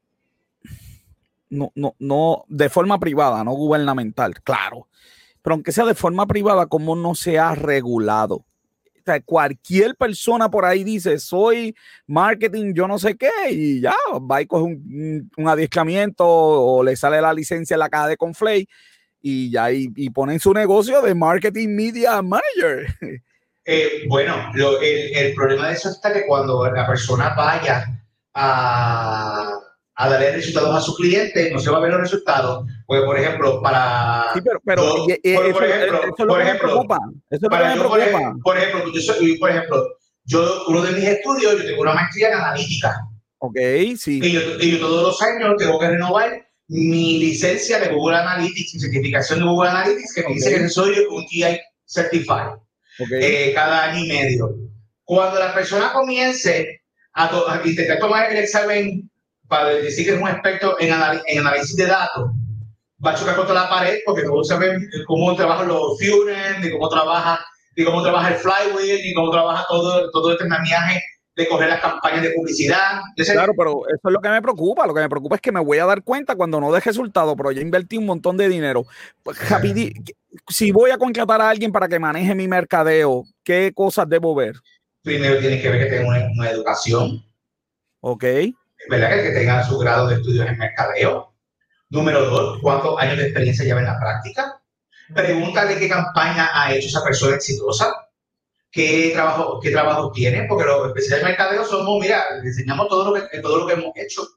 [1.50, 4.88] no, no, no, de forma privada, no gubernamental, claro.
[5.42, 8.46] Pero aunque sea de forma privada, ¿cómo no se ha regulado?
[9.26, 11.76] cualquier persona por ahí dice, soy
[12.08, 16.96] marketing, yo no sé qué, y ya, va y coge un, un adiestramiento o le
[16.96, 18.68] sale la licencia en la caja de Conflay
[19.22, 22.88] y ya, y, y ponen su negocio de marketing media manager.
[23.64, 27.86] Eh, bueno, el, el, problema de eso está que cuando la persona vaya
[28.34, 29.52] a,
[29.94, 32.66] a darle resultados a sus clientes, no se va a ver los resultados.
[32.88, 34.30] Pues, por ejemplo, para.
[34.34, 37.00] Sí, pero, pero por, eso, por, ejemplo, eso es lo por ejemplo, me preocupa.
[37.30, 38.36] Eso es lo que me preocupa.
[38.44, 39.88] Por, ejemplo, yo soy, por ejemplo,
[40.26, 42.96] yo, uno de mis estudios, yo tengo una maestría en analítica.
[43.38, 43.58] Ok,
[43.96, 44.20] sí.
[44.24, 48.76] Y yo, y yo todos los años tengo que renovar mi licencia de Google Analytics,
[48.76, 52.56] mi certificación de Google Analytics, que me dice que soy un TI Certified.
[52.98, 53.20] Okay.
[53.22, 54.56] Eh, cada año y medio.
[55.04, 56.82] Cuando la persona comience
[57.14, 59.12] a, a intentar tomar el examen
[59.50, 60.94] para decir que es un experto en,
[61.28, 62.30] en análisis de datos,
[63.06, 66.88] va a chocar contra la pared porque no sabe cómo trabajan los funnels, ni cómo
[66.88, 71.04] trabaja, ni cómo trabaja el flywheel, ni cómo trabaja todo, todo este andamiaje
[71.36, 73.02] de coger las campañas de publicidad.
[73.16, 74.86] Claro, pero eso es lo que me preocupa.
[74.86, 77.36] Lo que me preocupa es que me voy a dar cuenta cuando no dé resultado,
[77.36, 78.86] pero ya invertí un montón de dinero.
[79.24, 79.38] Pues,
[80.50, 84.56] si voy a contratar a alguien para que maneje mi mercadeo, ¿qué cosas debo ver?
[85.04, 87.24] Primero tienes que ver que tenga una, una educación.
[88.02, 88.26] Ok.
[88.90, 89.10] ¿verdad?
[89.24, 91.34] Que tenga su grado de estudios en mercadeo.
[91.90, 94.62] Número dos, ¿cuántos años de experiencia lleva en la práctica?
[95.14, 97.94] Pregúntale qué campaña ha hecho esa persona exitosa,
[98.72, 103.30] qué trabajo, qué trabajo tiene, porque los especialistas de mercadeo somos, mira, enseñamos todo lo
[103.30, 104.28] que, todo lo que hemos hecho.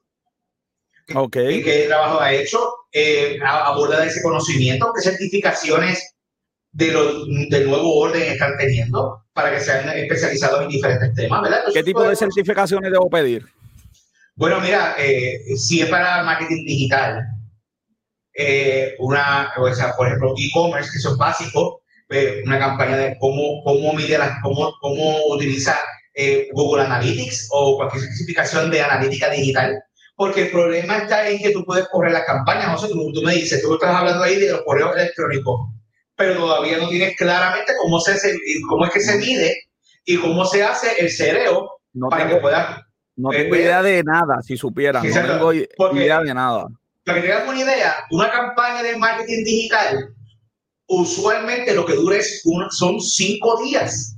[1.13, 1.63] Okay.
[1.63, 2.59] ¿Qué trabajo ha hecho?
[2.91, 6.15] Eh, aborda ese conocimiento, qué certificaciones
[6.71, 11.63] de lo, del nuevo orden están teniendo para que sean especializados en diferentes temas, ¿verdad?
[11.73, 13.45] ¿Qué tipo de certificaciones debo pedir?
[14.35, 17.23] Bueno, mira, eh, si es para marketing digital,
[18.33, 21.75] eh, una, o sea, por ejemplo, e-commerce, que son básicos,
[22.09, 25.77] eh, una campaña de cómo, cómo medir, cómo, cómo utilizar
[26.13, 29.81] eh, Google Analytics o cualquier certificación de analítica digital.
[30.15, 32.73] Porque el problema está en que tú puedes correr las campañas.
[32.73, 35.71] O sea, tú, tú me dices, tú estás hablando ahí de los correos electrónicos,
[36.15, 38.17] pero todavía no tienes claramente cómo, se,
[38.69, 39.55] cómo es que se mide
[40.05, 41.69] y cómo se hace el cereo
[42.09, 45.01] para que puedas no eh, tengo idea de nada, si supiera.
[45.01, 46.67] no tengo idea de nada.
[47.05, 50.14] Para que tengas una idea, una campaña de marketing digital,
[50.87, 54.17] usualmente lo que dura es son cinco días.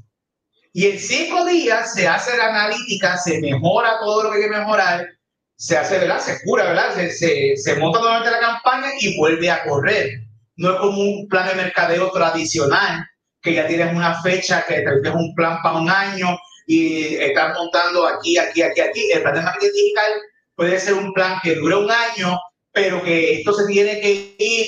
[0.74, 4.58] Y en cinco días se hace la analítica, se mejora todo lo que hay que
[4.58, 5.08] mejorar,
[5.56, 6.20] se hace, ¿verdad?
[6.20, 6.94] Se cura, ¿verdad?
[6.94, 10.22] Se, se, se monta nuevamente la campaña y vuelve a correr.
[10.56, 13.06] No es como un plan de mercadeo tradicional,
[13.42, 18.06] que ya tienes una fecha, que es un plan para un año y están montando
[18.06, 19.12] aquí, aquí, aquí, aquí.
[19.12, 20.12] El plan de marketing digital
[20.56, 22.40] puede ser un plan que dure un año,
[22.72, 24.68] pero que esto se tiene que ir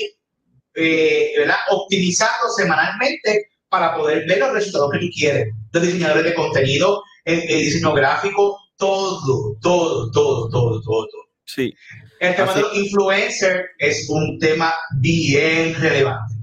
[0.74, 1.32] eh,
[1.70, 5.54] optimizando semanalmente para poder ver los resultados que tú quieres.
[5.72, 11.06] Los diseñadores de contenido, el, diseño gráfico, todo, todo, todo, todo, todo.
[11.44, 11.74] Sí.
[12.20, 16.34] El tema de los influencers es un tema bien relevante.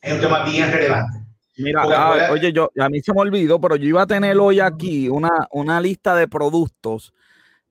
[0.00, 1.18] Es un tema bien relevante.
[1.56, 4.60] Mira, ah, oye, yo, a mí se me olvidó, pero yo iba a tener hoy
[4.60, 7.12] aquí una, una lista de productos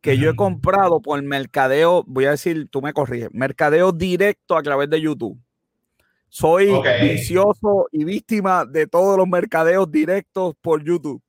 [0.02, 4.64] que yo he comprado por mercadeo, voy a decir, tú me corriges, mercadeo directo a
[4.64, 5.40] través de YouTube.
[6.30, 11.22] Soy vicioso y víctima de todos los mercadeos directos por YouTube.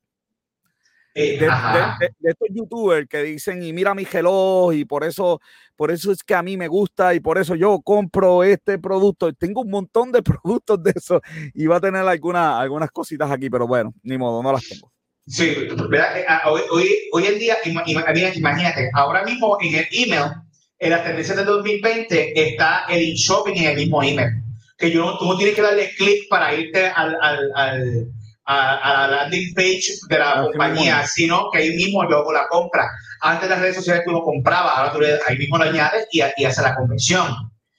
[1.15, 5.41] Eh, de, estos youtubers que dicen y mira mi reloj y por eso
[5.75, 9.33] por eso es que a mí me gusta y por eso yo compro este producto
[9.33, 11.19] tengo un montón de productos de eso
[11.55, 14.91] y va a tener algunas algunas cositas aquí pero bueno ni modo no las tengo
[15.25, 16.23] sí ¿verdad?
[16.27, 20.31] Ah, hoy, hoy, hoy en día imagínate ahora mismo en el email
[20.77, 24.43] en las tendencias del 2020 está el shopping en el mismo email
[24.79, 28.07] que yo tú no tienes que darle clic para irte al, al, al
[28.49, 32.89] a, la landing page de la compañía, sino que ahí mismo luego la compra.
[33.21, 36.45] Antes las redes sociales tú lo comprabas, ahora tú ahí mismo lo añades y, y
[36.45, 37.27] haces la conversión.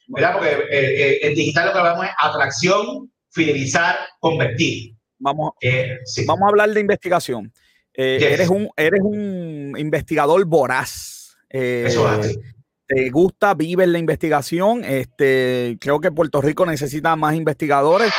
[0.06, 0.32] ¿Verdad?
[0.34, 4.94] Porque eh, eh, en digital lo que hablamos es atracción, fidelizar, convertir.
[5.18, 7.52] Vamos, eh, vamos a hablar de investigación.
[7.94, 11.36] eres, un, eres un investigador voraz.
[11.48, 12.38] Eso es
[12.90, 14.84] te gusta, vives la investigación.
[14.84, 18.12] Este, creo que Puerto Rico necesita más investigadores.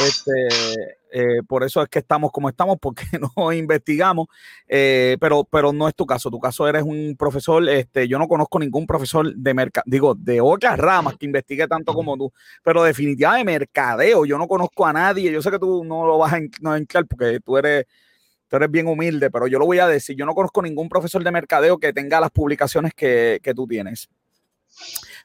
[0.00, 3.04] Este, eh, por eso es que estamos como estamos, porque
[3.36, 4.28] no investigamos,
[4.68, 6.30] eh, pero, pero no es tu caso.
[6.30, 10.40] Tu caso eres un profesor, este, yo no conozco ningún profesor de mercado, digo, de
[10.40, 12.32] otras ramas que investigue tanto como tú,
[12.64, 16.16] pero definitivamente de mercadeo, yo no conozco a nadie, yo sé que tú no lo
[16.18, 16.38] vas a
[16.76, 17.84] entrar porque tú eres,
[18.48, 21.22] tú eres bien humilde, pero yo lo voy a decir, yo no conozco ningún profesor
[21.22, 24.08] de mercadeo que tenga las publicaciones que, que tú tienes.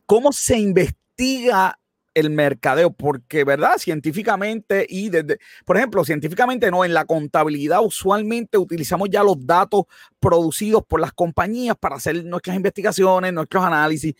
[0.06, 1.78] ¿Cómo se investiga
[2.14, 3.78] el mercadeo, porque, ¿verdad?
[3.78, 9.84] Científicamente y desde, por ejemplo, científicamente no, en la contabilidad usualmente utilizamos ya los datos
[10.20, 14.14] producidos por las compañías para hacer nuestras investigaciones, nuestros análisis,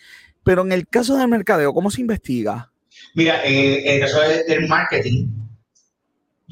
[0.44, 2.72] pero en el caso del mercadeo, ¿cómo se investiga?
[3.14, 5.28] Mira, en, el caso del marketing,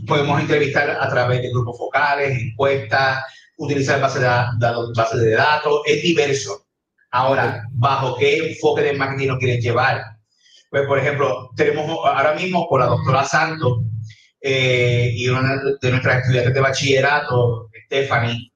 [0.07, 3.23] podemos entrevistar a través de grupos focales, encuestas,
[3.57, 6.65] utilizar bases de, datos, base de datos, es diverso.
[7.11, 10.03] Ahora, ¿bajo qué enfoque de marketing lo quieres llevar?
[10.69, 13.79] Pues, por ejemplo, tenemos ahora mismo con la doctora Santos
[14.41, 18.51] eh, y una de nuestras estudiantes de bachillerato, Stephanie,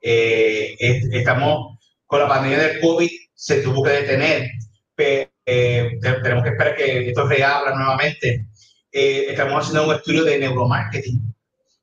[0.00, 4.50] eh, estamos con la pandemia del COVID, se tuvo que detener.
[4.94, 8.46] Pero, eh, tenemos que esperar que esto reabra nuevamente.
[8.94, 11.20] Estamos haciendo un estudio de neuromarketing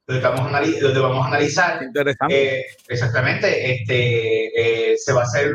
[0.07, 1.81] donde, estamos donde vamos a analizar
[2.87, 5.53] exactamente este se va a hacer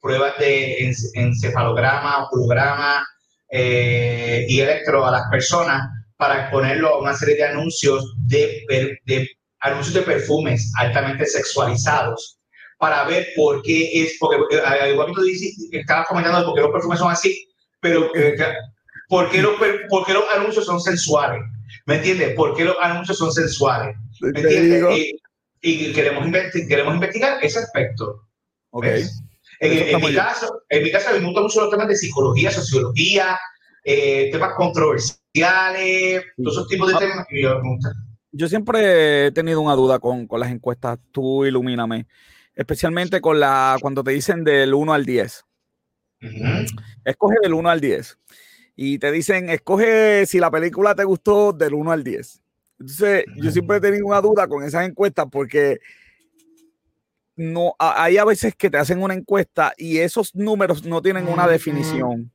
[0.00, 3.06] pruebas de encefalograma, holograma,
[3.54, 5.86] eh, y electro a las personas
[6.16, 8.64] para exponerlo a una serie de anuncios de,
[9.04, 9.28] de
[9.60, 12.38] anuncios de perfumes altamente sexualizados
[12.78, 16.62] para ver por qué es, porque eh, igual que tú dices, estabas comentando por qué
[16.62, 17.46] los perfumes son así,
[17.78, 18.36] pero eh,
[19.08, 19.52] ¿por, qué los,
[19.88, 21.42] ¿por qué los anuncios son sensuales?
[21.86, 22.34] ¿Me entiendes?
[22.34, 23.96] ¿Por qué los anuncios son sensuales?
[24.20, 25.14] ¿Me entiendes?
[25.64, 26.26] Y, queremos,
[26.68, 28.26] queremos investigar ese aspecto.
[28.70, 29.04] Okay.
[29.60, 33.38] En, mi caso, en mi caso, me gustan mucho los temas de psicología, sociología,
[33.84, 36.98] eh, temas controversiales, todos esos tipos de ah.
[36.98, 37.78] temas que yo me
[38.32, 42.06] Yo siempre he tenido una duda con, con, las encuestas, tú ilumíname,
[42.56, 45.44] especialmente con la cuando te dicen del 1 al 10.
[47.04, 48.18] Escoge del 1 al 10.
[48.74, 52.42] Y te dicen, escoge si la película te gustó del 1 al 10.
[52.80, 55.78] Entonces, yo siempre he tenido una duda con esas encuestas porque
[57.36, 61.46] no, hay a veces que te hacen una encuesta y esos números no tienen una
[61.46, 62.30] definición.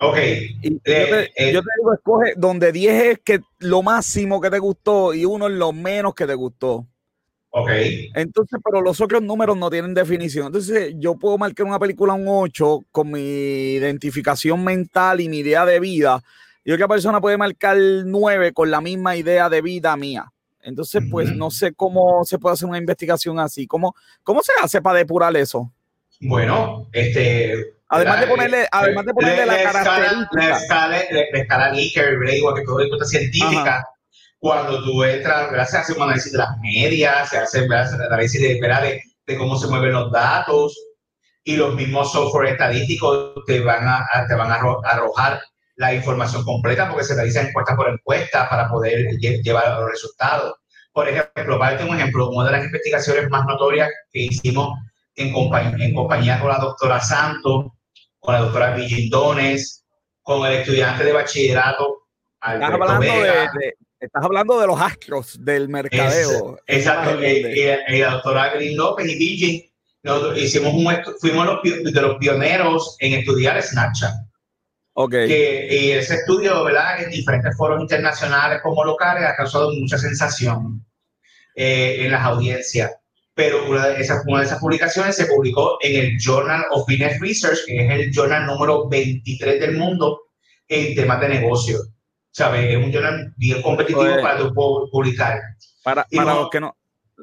[0.00, 0.16] Ok.
[0.62, 4.60] yo, te, eh, yo, te, digo, escoge donde 10 es que lo máximo que te
[4.60, 6.86] gustó y uno es lo menos que te gustó.
[7.50, 7.70] Ok.
[8.14, 10.46] Entonces, pero los otros números no tienen definición.
[10.46, 13.20] Entonces, yo puedo marcar una película un 8 con mi
[13.74, 16.22] identificación mental y mi idea de vida.
[16.64, 20.30] Y otra persona puede marcar 9 con la misma idea de vida mía.
[20.60, 23.66] Entonces, pues no sé cómo se puede hacer una investigación así.
[23.66, 25.72] ¿Cómo, cómo se hace para depurar eso?
[26.20, 27.74] Bueno, este.
[27.88, 30.46] Además de ponerle, además de ponerle la, característica.
[30.46, 33.82] La escala, la, escala Likert, igual que todo científica,
[34.38, 38.54] cuando tú entras, se hace un análisis de las medias, se hace un análisis de,
[38.54, 40.76] de, de cómo se mueven los datos,
[41.48, 45.40] y los mismos software estadísticos te van a, te van a arrojar
[45.76, 50.56] la información completa porque se realiza encuesta por encuesta para poder llevar los resultados.
[50.92, 54.78] Por ejemplo, para un ejemplo, una de las investigaciones más notorias que hicimos
[55.14, 57.66] en, compañía, en compañía con la doctora Santos,
[58.18, 59.86] con la doctora Villindones,
[60.20, 62.08] con el estudiante de bachillerato.
[62.42, 66.58] Estás hablando de, Estás hablando de los astros del mercadeo.
[66.66, 67.20] exacto.
[67.20, 69.68] Eh, eh, la doctora Green López y Virgin
[70.02, 70.86] nosotros hicimos un,
[71.20, 74.14] fuimos los, de los pioneros en estudiar Snapchat.
[74.94, 75.28] Okay.
[75.28, 77.02] Que, y ese estudio, ¿verdad?
[77.02, 80.84] En diferentes foros internacionales como locales ha causado mucha sensación
[81.54, 82.92] eh, en las audiencias.
[83.34, 87.20] Pero una de, esas, una de esas publicaciones se publicó en el Journal of Business
[87.20, 90.22] Research, que es el journal número 23 del mundo
[90.66, 91.78] en temas de negocio.
[92.30, 92.70] ¿Sabes?
[92.70, 94.38] Es un journal bien competitivo para
[94.90, 95.40] publicar.
[95.82, 96.76] Para, para los que no,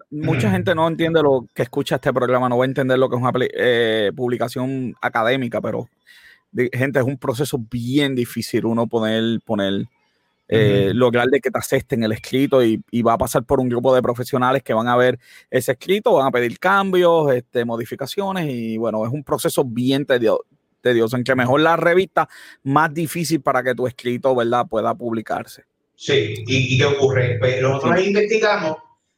[0.09, 3.15] mucha gente no entiende lo que escucha este programa, no va a entender lo que
[3.15, 5.87] es una eh, publicación académica, pero
[6.73, 9.85] gente, es un proceso bien difícil uno poner, poner
[10.47, 13.93] eh, lograr de que te acepten el escrito y, va a pasar por un grupo
[13.95, 18.77] de profesionales que van a ver ese escrito, van a pedir cambios, este, modificaciones y
[18.77, 20.45] bueno, es un proceso bien tedioso,
[20.85, 22.29] tedioso en que mejor la revista,
[22.61, 25.63] más difícil para que tu escrito, ¿verdad?, pueda publicarse.
[25.95, 27.37] Sí, ¿y, qué ocurre?
[27.39, 28.77] Pues nosotros investigamos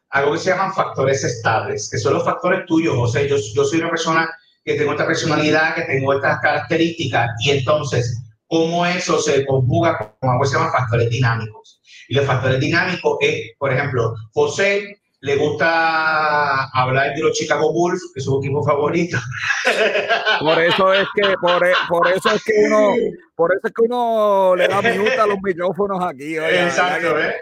[0.09, 2.95] algo que se llaman factores estables, que son los factores tuyos.
[2.97, 4.29] O sea, yo, yo soy una persona
[4.63, 10.29] que tengo esta personalidad, que tengo estas características, y entonces, ¿cómo eso se conjuga con
[10.29, 11.81] algo que se llaman factores dinámicos?
[12.07, 18.11] Y los factores dinámicos es, por ejemplo, José le gusta hablar de los Chicago Bulls,
[18.13, 19.17] que es su equipo favorito.
[20.39, 22.93] Por eso es que, por, e, por eso es que uno,
[23.35, 26.37] por eso es que uno le da minuta a los micrófonos aquí.
[26.37, 27.35] Exacto, ¿eh?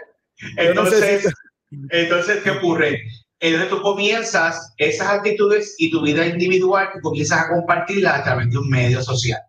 [0.56, 1.32] Entonces,
[1.90, 3.02] entonces, ¿qué ocurre?
[3.38, 8.58] Entonces tú comienzas esas actitudes y tu vida individual, comienzas a compartirla a través de
[8.58, 9.40] un medio social.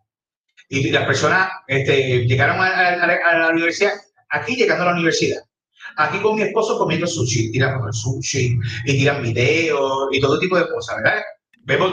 [0.70, 3.94] Y las personas este, llegaron a, la universidad,
[4.30, 5.42] aquí llegando a la universidad,
[5.98, 10.70] aquí con mi esposo comiendo sushi, tiran sushi y tiran videos y todo tipo de
[10.70, 11.22] cosas, ¿verdad?
[11.64, 11.92] Vemos,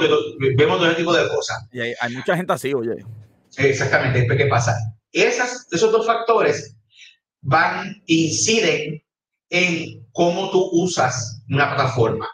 [0.56, 1.66] vemos todo tipo de cosas.
[1.72, 3.04] Y hay, mucha gente así, oye.
[3.56, 4.76] Exactamente, ¿qué pasa?
[5.12, 6.76] Esas, esos dos factores
[7.42, 9.02] van, inciden
[9.50, 12.28] en cómo tú usas una plataforma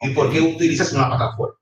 [0.00, 1.54] y por qué utilizas una plataforma.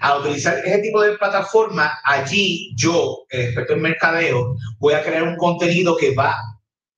[0.00, 5.22] Al utilizar ese tipo de plataforma, allí yo, el experto en mercadeo, voy a crear
[5.22, 6.36] un contenido que va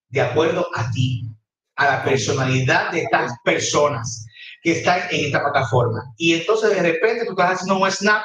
[0.08, 1.31] de acuerdo a ti,
[1.76, 4.26] a la personalidad de estas personas
[4.62, 6.00] que están en esta plataforma.
[6.16, 8.22] Y entonces de repente tú estás haciendo un snap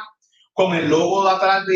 [0.53, 1.73] con el logo de atrás de,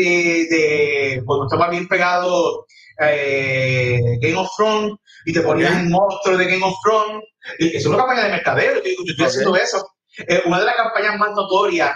[0.50, 2.66] de cuando estaba bien pegado
[3.00, 7.22] eh, Game of Thrones y te ponías el monstruo de Game of Thrones.
[7.58, 9.84] Es una campaña de mercadeo, yo, estoy haciendo eso.
[10.28, 11.92] Eh, una de las campañas más notorias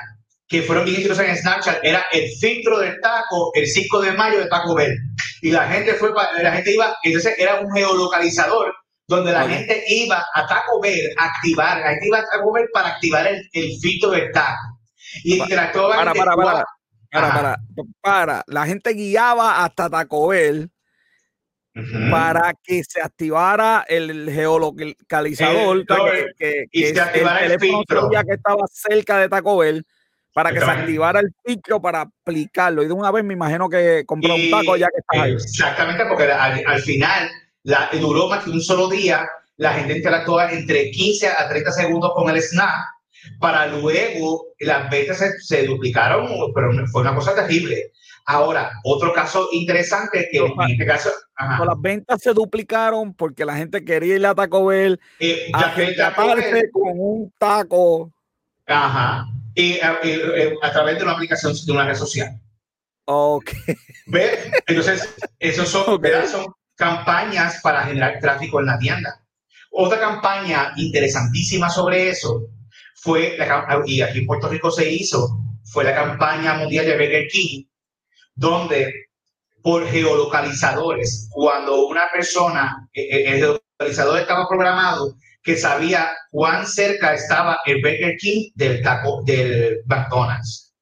[0.49, 4.39] que fueron bien exitosas en Snapchat era el filtro del taco el 5 de mayo
[4.39, 4.97] de Taco Bell.
[5.43, 8.73] Y la gente fue, la gente iba, entonces era un geolocalizador
[9.09, 12.69] donde la gente iba a Taco Bell a activar, la gente iba a Taco Bell
[12.73, 14.81] para activar el, el filtro del taco.
[15.23, 15.97] Y interactuaba.
[15.97, 16.65] Para, para, para,
[17.11, 17.57] para, para,
[18.01, 20.71] para, la gente guiaba hasta Taco Bell
[22.11, 25.85] para que se activara el geolocalizador,
[26.39, 29.85] que, el, teléfono que estaba cerca de Taco Bell,
[30.33, 32.83] para que se activara el filtro para aplicarlo.
[32.83, 35.33] Y de una vez me imagino que compró un taco ya que está ahí.
[35.33, 37.31] Exactamente, porque al, final
[37.67, 42.13] la, duró más que un solo día, la gente interactuó entre 15 a 30 segundos
[42.15, 42.85] con el snap,
[43.41, 47.93] para luego las ventas se, se duplicaron, pero fue una cosa terrible.
[48.25, 51.11] Ahora, otro caso interesante que en este caso...
[51.39, 56.71] Las ventas se duplicaron porque la gente quería ir a Taco Bell eh, a taparse
[56.71, 58.13] con un taco.
[58.67, 59.27] Ajá.
[59.55, 62.41] Y, a través de una aplicación de una red social.
[63.07, 63.53] Ok.
[64.07, 64.51] ¿Ves?
[64.67, 65.85] Entonces, esos son,
[66.31, 69.23] son campañas para generar tráfico en la tienda.
[69.71, 72.49] Otra campaña interesantísima sobre eso
[72.95, 77.29] fue, la, y aquí en Puerto Rico se hizo, fue la campaña mundial de Burger
[77.29, 77.65] King,
[78.35, 79.07] donde
[79.63, 87.15] por geolocalizadores, cuando una persona, e, e, el geolocalizador estaba programado que sabía cuán cerca
[87.15, 90.75] estaba el Burger King del taco del McDonald's.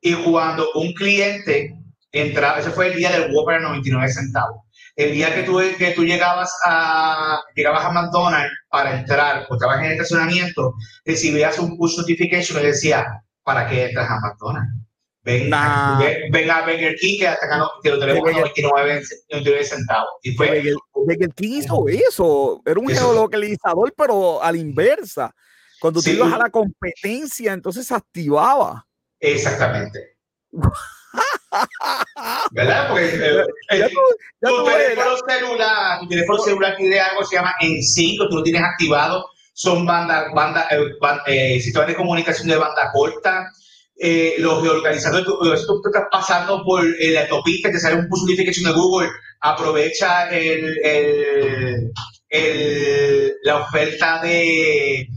[0.00, 1.83] Y cuando un cliente
[2.22, 4.62] entraba, ese fue el día del Whopper 99 centavos.
[4.96, 9.80] El día que tú, que tú llegabas a llegabas a McDonald's para entrar o estabas
[9.80, 13.04] en el estacionamiento, recibías un push notification que decía,
[13.42, 14.84] ¿para qué entras a McDonald's?
[15.24, 15.98] Venga,
[16.30, 20.10] venga a Burger King que hasta acá que lo tenemos a 99, centavos.
[20.22, 20.74] Y fue.
[20.92, 22.62] Burger King hizo eso.
[22.64, 25.34] Era un geolocalizador, pero a la inversa.
[25.80, 28.86] Cuando tú ibas a la competencia, entonces se activaba.
[29.18, 30.18] Exactamente.
[32.54, 32.88] ¿Verdad?
[32.88, 33.88] Porque eh, eh,
[34.40, 38.42] tu, teléfono celular, tu teléfono celular tiene algo que se llama en 5, tú lo
[38.44, 39.26] tienes activado.
[39.52, 40.68] Son banda, banda,
[41.26, 43.50] eh, sistemas de comunicación de banda corta
[43.96, 48.64] eh, los geolocalizadores, tú, tú, estás pasando por la autopista, te sale un push notification
[48.64, 49.08] de Google,
[49.40, 51.92] aprovecha el, el,
[52.28, 55.08] el, la oferta de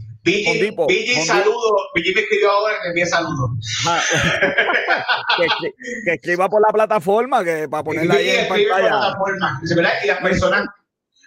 [0.88, 1.76] Vigi saludo.
[1.94, 3.50] Vigi me escribió ahora que envíe saludos.
[3.86, 4.00] Ah,
[6.04, 9.18] que, escriba por la plataforma que para ponerla ahí en pantalla.
[10.02, 10.66] Y las personas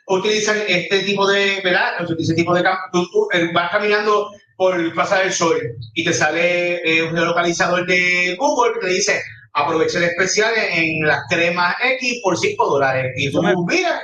[0.08, 2.06] utilizan este tipo de, ¿verdad?
[2.18, 5.60] Ese tipo de tú, tú, eh, vas caminando por el Plaza del Sol
[5.94, 9.22] y te sale eh, un localizador de Google que te dice
[9.54, 13.14] aprovecha el especial en las cremas X por 5 dólares.
[13.18, 14.02] Y tú, me, mira,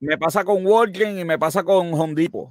[0.00, 2.50] me pasa con Walgreens y me pasa con Home Depot.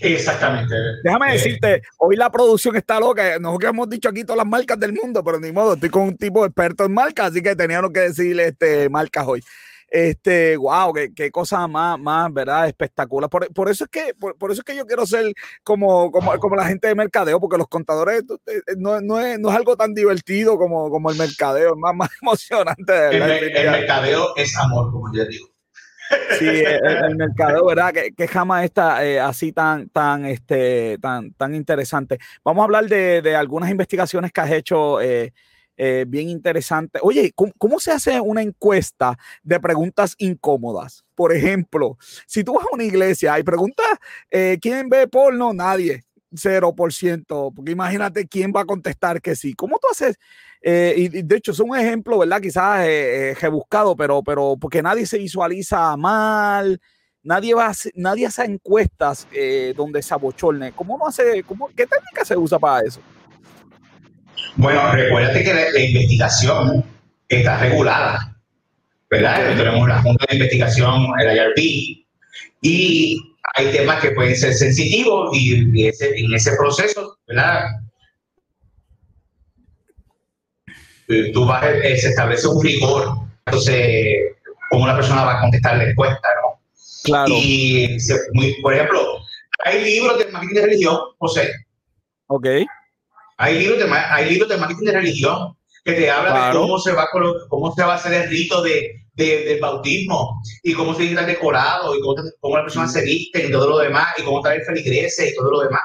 [0.00, 0.74] Exactamente.
[1.02, 3.38] Déjame eh, decirte, hoy la producción está loca.
[3.38, 6.16] Nosotros hemos dicho aquí todas las marcas del mundo, pero ni modo, estoy con un
[6.16, 9.42] tipo experto en marcas, así que teníamos que decirle este, marcas hoy.
[9.92, 12.66] Este, wow, qué, qué cosa más, más, ¿verdad?
[12.66, 13.28] Espectacular.
[13.28, 16.64] Por, eso es que, por, eso es que yo quiero ser como, como, como, la
[16.64, 19.92] gente de mercadeo, porque los contadores eh, eh, no, no, es, no es algo tan
[19.92, 23.08] divertido como, como el mercadeo, es más, más emocionante.
[23.08, 25.51] El, el, mercadeo es amor, como yo digo.
[26.38, 27.92] Sí, el, mercadeo, ¿verdad?
[28.16, 32.18] Que, jamás está eh, así tan, tan, este, tan, tan interesante.
[32.44, 35.00] Vamos a hablar de, algunas investigaciones que has hecho.
[35.00, 35.32] Eh,
[35.76, 36.98] eh, bien interesante.
[37.02, 41.04] Oye, ¿cómo, se hace una encuesta de preguntas incómodas?
[41.14, 41.96] Por ejemplo,
[42.26, 43.86] si tú vas a una iglesia y preguntas,
[44.30, 45.52] eh, ¿quién ve porno?
[45.52, 46.04] Nadie.
[46.32, 49.54] 0%, porque imagínate quién va a contestar que sí.
[49.54, 50.16] ¿Cómo tú haces?
[50.60, 52.40] Eh, y, de hecho es un ejemplo, ¿verdad?
[52.40, 56.80] Quizás eh, rebuscado, pero, pero porque nadie se visualiza mal,
[57.22, 59.26] nadie va nadie hace encuestas
[59.76, 60.72] donde se abochorne.
[60.72, 63.00] ¿Cómo no hace, cómo, qué técnica se usa para eso?
[64.56, 66.84] Bueno, recuérdate que la, investigación
[67.28, 68.36] está regulada,
[69.10, 69.56] ¿verdad?
[69.56, 72.06] Tenemos la Junta de Investigación, el IRB,
[72.60, 77.64] y hay temas que pueden ser sensitivos y, en ese proceso, ¿verdad?
[81.08, 83.08] Eh, tú vas, eh, se establece un rigor,
[83.46, 84.36] entonces,
[84.70, 86.60] cómo una persona va a contestar la encuesta, ¿no?
[87.04, 87.34] Claro.
[87.36, 87.98] Y,
[88.62, 89.18] por ejemplo,
[89.64, 91.52] hay libros de marketing de religión, José.
[92.28, 92.46] Ok.
[93.38, 96.92] Hay libros de, hay libros de marketing de religión que te hablan de cómo se,
[96.92, 97.08] va,
[97.48, 101.94] cómo se va a hacer el rito de, del bautismo y cómo se está decorado
[101.96, 105.30] y cómo, cómo la persona se viste y todo lo demás y cómo trae feligrese
[105.30, 105.82] y todo lo demás.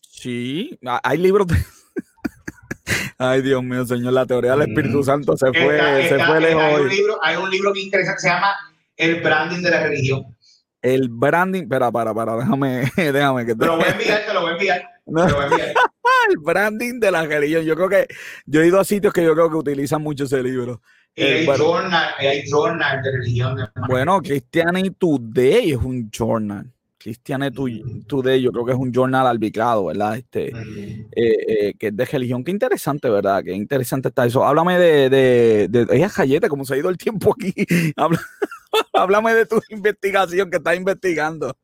[0.00, 1.56] Sí, hay libros de...
[3.18, 5.04] Ay, Dios mío, Señor, la teoría del Espíritu mm.
[5.04, 6.62] Santo se fue, se fue lejos.
[6.62, 8.54] Hay un, libro, hay un libro que interesa que se llama
[8.96, 10.36] El branding de la religión.
[10.82, 13.66] El branding, espera, para, para, déjame, déjame que te...
[13.66, 14.80] lo voy a enviar, te lo voy a enviar.
[15.04, 15.74] Te lo voy a enviar.
[16.30, 17.64] el branding de la religión.
[17.64, 18.06] Yo creo que
[18.44, 20.82] yo he ido a sitios que yo creo que utilizan mucho ese libro.
[21.16, 23.58] Hay, journal, hay journal de religión.
[23.88, 26.72] bueno, Christianity Today es un journal.
[26.98, 30.16] Christianity Today yo creo que es un journal arbitrado, ¿verdad?
[30.16, 32.42] Este, eh, eh, que es de religión.
[32.42, 33.44] Qué interesante, ¿verdad?
[33.44, 34.44] Qué interesante está eso.
[34.44, 37.54] Háblame de, de, de, de como se ha ido el tiempo aquí.
[38.92, 41.56] háblame de tu investigación que estás investigando.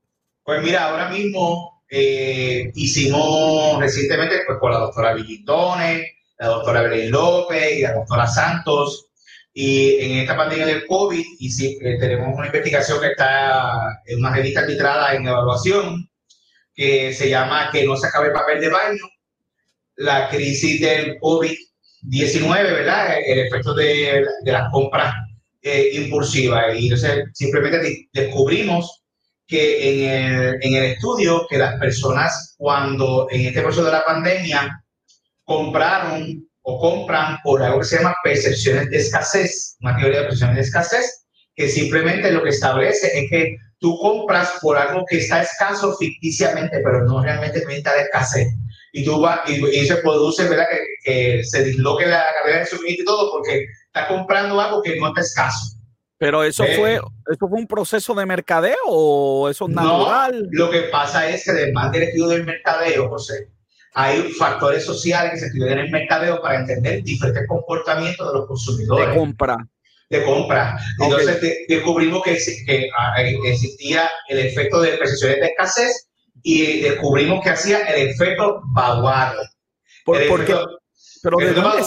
[0.44, 6.06] Pues mira, ahora mismo eh, hicimos recientemente pues, con la doctora Villitone,
[6.38, 9.08] la doctora Belén López y la doctora Santos.
[9.54, 14.34] Y en esta pandemia del COVID y eh, tenemos una investigación que está en una
[14.34, 16.08] revista arbitrada en evaluación
[16.74, 19.04] que se llama Que no se acabe el papel de baño,
[19.96, 23.18] la crisis del COVID-19, ¿verdad?
[23.26, 25.14] El efecto de, de las compras
[25.60, 26.74] eh, impulsivas.
[26.76, 29.02] Y entonces simplemente descubrimos
[29.46, 34.04] que en el, en el estudio que las personas cuando en este proceso de la
[34.04, 34.82] pandemia
[35.44, 40.56] compraron o compran por algo que se llama percepciones de escasez, una teoría de percepciones
[40.56, 45.42] de escasez, que simplemente lo que establece es que tú compras por algo que está
[45.42, 48.48] escaso ficticiamente, pero no realmente está de escasez.
[48.92, 50.66] Y tú vas, y, se produce, ¿verdad?
[51.04, 55.08] Que, se disloque la carrera de suministro y todo porque está comprando algo que no
[55.08, 55.76] está escaso.
[56.18, 60.48] Pero eso fue, eso fue un proceso de mercadeo o eso es natural.
[60.52, 63.48] No, lo que pasa es que además del estudio del mercadeo, José,
[63.94, 68.46] hay factores sociales que se estudian en el mercadeo para entender diferentes comportamientos de los
[68.46, 69.08] consumidores.
[69.08, 69.56] De compra.
[70.08, 70.78] De compra.
[70.98, 76.08] Entonces descubrimos que, que, ah, existía el efecto de percepciones de escasez
[76.42, 79.42] y descubrimos que hacía el efecto vaguado.
[80.04, 80.56] ¿Por, qué?
[81.22, 81.82] pero ¿de dónde,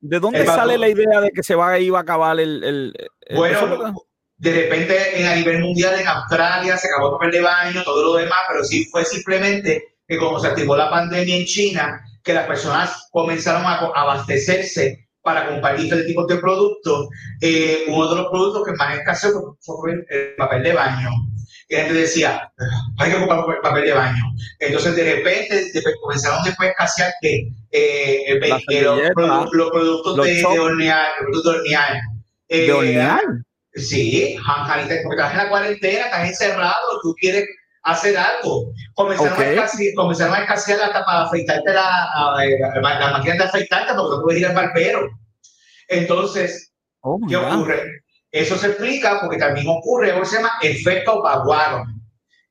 [0.00, 2.64] ¿De dónde sale la idea de que se va a, iba a acabar el...
[2.64, 2.94] el,
[3.36, 3.94] bueno,
[4.38, 8.02] de repente en, a nivel mundial en Australia se acabó el papel de baño, todo
[8.02, 12.34] lo demás, pero sí fue simplemente que como se activó la pandemia en China, que
[12.34, 17.08] las personas comenzaron a abastecerse para compartir este tipo de productos.
[17.40, 21.10] Eh, uno de los productos que más escaseó fue el papel de baño
[21.68, 22.52] que la gente decía,
[22.98, 24.24] hay que ocupar papel de baño.
[24.58, 31.06] Entonces, de repente, comenzaron después a escasear que eh, el, los, productos de, de, hornear,
[31.20, 32.00] productos de hornear.
[32.48, 33.20] Eh, ¿De hornear?
[33.74, 34.36] Sí,
[35.04, 37.44] porque estás en la cuarentena, estás encerrado, tú quieres
[37.82, 38.72] hacer algo.
[38.94, 42.08] Comenzaron, a, escasear, comenzaron a escasear hasta para afeitarte la,
[42.80, 45.08] la, máquina de afeitarte porque no puedes ir al barbero.
[45.88, 48.02] Entonces, oh ¿qué ocurre?
[48.32, 52.00] Eso se explica porque también ocurre algo que se llama efecto Bagwagon.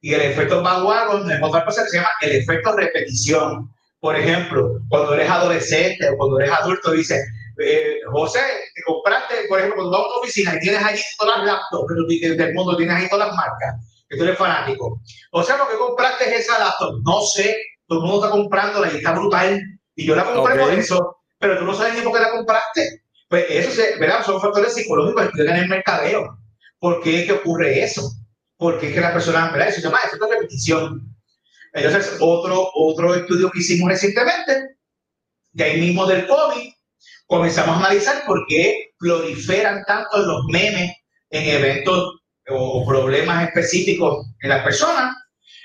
[0.02, 3.70] Y el efecto Bagwagon no es otra cosa que se llama el efecto repetición.
[4.00, 7.22] Por ejemplo, cuando eres adolescente o cuando eres adulto, dices,
[7.62, 8.40] eh, José,
[8.74, 11.94] te compraste, por ejemplo, cuando vas a una oficina y tienes allí todas las laptops
[12.38, 13.76] del mundo, tienes ahí todas las marcas,
[14.10, 15.02] que tú eres fanático.
[15.32, 17.02] O sea, lo que compraste es esa laptop.
[17.06, 17.56] No sé,
[17.88, 19.62] todo el mundo está comprándola y está brutal.
[19.96, 23.04] Y yo la compré por eso, pero tú no sabes ni por qué la compraste.
[23.28, 24.26] Pues eso se, ¿verdad?
[24.26, 26.40] son factores psicológicos que en el mercadeo.
[26.80, 28.12] ¿Por qué que ocurre eso?
[28.58, 29.68] Porque es que la persona, ¿verdad?
[29.68, 31.16] Eso se llama efecto repetición.
[31.74, 34.78] Entonces, otro, otro estudio que hicimos recientemente,
[35.52, 36.72] de ahí mismo del COVID,
[37.28, 40.92] comenzamos a analizar por qué proliferan tanto los memes
[41.30, 42.19] en eventos
[42.52, 45.16] o problemas específicos en las personas.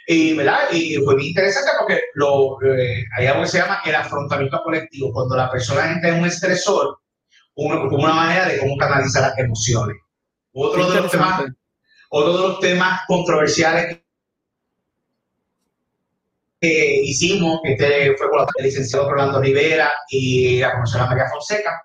[0.07, 0.71] Y, ¿verdad?
[0.71, 5.13] y fue muy interesante porque lo, eh, hay algo que se llama el afrontamiento colectivo.
[5.13, 6.99] Cuando la persona entra en un estresor,
[7.55, 9.97] como una manera de cómo canalizar las emociones.
[10.53, 11.43] Otro de, los temas,
[12.11, 14.01] otro de los temas controversiales
[16.61, 21.85] que hicimos, este fue con el licenciado Rolando Rivera y la profesora María Fonseca,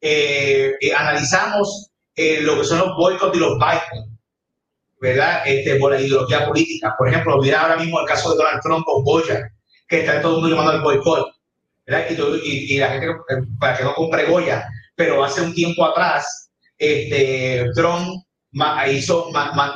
[0.00, 4.11] eh, eh, analizamos eh, lo que son los boicots y los boicots,
[5.02, 5.42] ¿verdad?
[5.44, 6.94] Este, por la ideología política.
[6.96, 9.50] Por ejemplo, mira ahora mismo el caso de Donald Trump con Goya,
[9.88, 11.26] que está todo el mundo llamando al boicot,
[11.84, 12.06] ¿verdad?
[12.44, 13.08] Y, y, la gente,
[13.58, 18.22] para que no compre Goya, pero hace un tiempo atrás, este, Trump
[18.92, 19.28] hizo,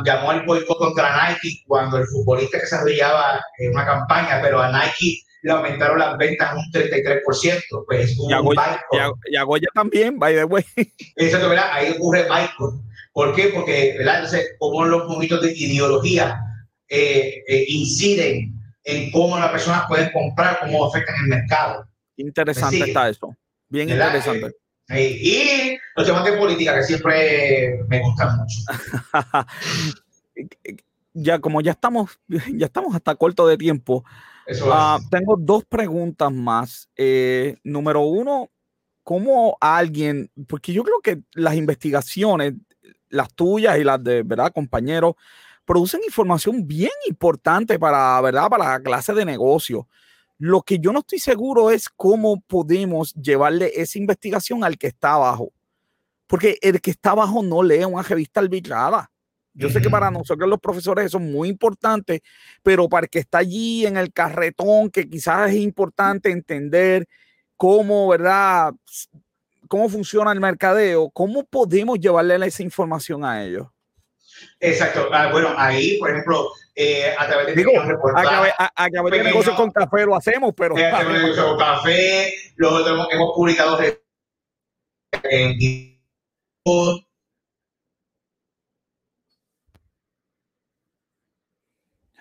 [0.04, 4.70] llamó al boicot contra Nike cuando el futbolista que desarrollaba en una campaña, pero a
[4.70, 7.84] Nike le aumentaron las ventas un 33%.
[7.84, 8.80] Pues y, a Goya,
[9.28, 10.64] y, a, Goya también, by the way.
[11.16, 11.70] Exacto, ¿verdad?
[11.72, 12.86] Ahí ocurre boicot.
[13.16, 13.48] ¿Por qué?
[13.48, 14.16] Porque, ¿verdad?
[14.16, 16.38] Entonces, como los movimientos de ideología
[16.86, 18.52] eh, eh, inciden
[18.84, 21.88] en cómo las personas pueden comprar, cómo afectan el mercado.
[22.18, 23.34] Interesante está eso.
[23.70, 24.54] Bien interesante.
[24.90, 28.60] Eh, y los temas de política que siempre me gustan mucho.
[31.14, 34.04] ya como ya estamos, ya estamos hasta corto de tiempo,
[34.46, 36.90] uh, tengo dos preguntas más.
[36.96, 38.50] Eh, número uno,
[39.02, 42.52] ¿cómo alguien, porque yo creo que las investigaciones,
[43.16, 45.14] las tuyas y las de, ¿verdad, compañeros,
[45.64, 48.48] producen información bien importante para, ¿verdad?
[48.48, 49.88] Para la clase de negocio.
[50.38, 55.14] Lo que yo no estoy seguro es cómo podemos llevarle esa investigación al que está
[55.14, 55.52] abajo.
[56.26, 59.10] Porque el que está abajo no lee una revista arbitrada.
[59.58, 62.22] Yo sé que para nosotros los profesores eso es muy importante,
[62.62, 67.08] pero para el que está allí en el carretón, que quizás es importante entender
[67.56, 68.74] cómo, ¿verdad?
[69.68, 73.66] Cómo funciona el mercadeo, ¿cómo podemos llevarle esa información a ellos?
[74.60, 75.08] Exacto.
[75.12, 77.84] Ah, bueno, ahí, por ejemplo, eh, a través de Digo, a,
[78.90, 80.76] través de negocios con café lo hacemos, pero.
[80.76, 80.90] Eh,
[81.36, 83.78] con café, lo hemos, hemos publicado
[85.24, 85.96] en.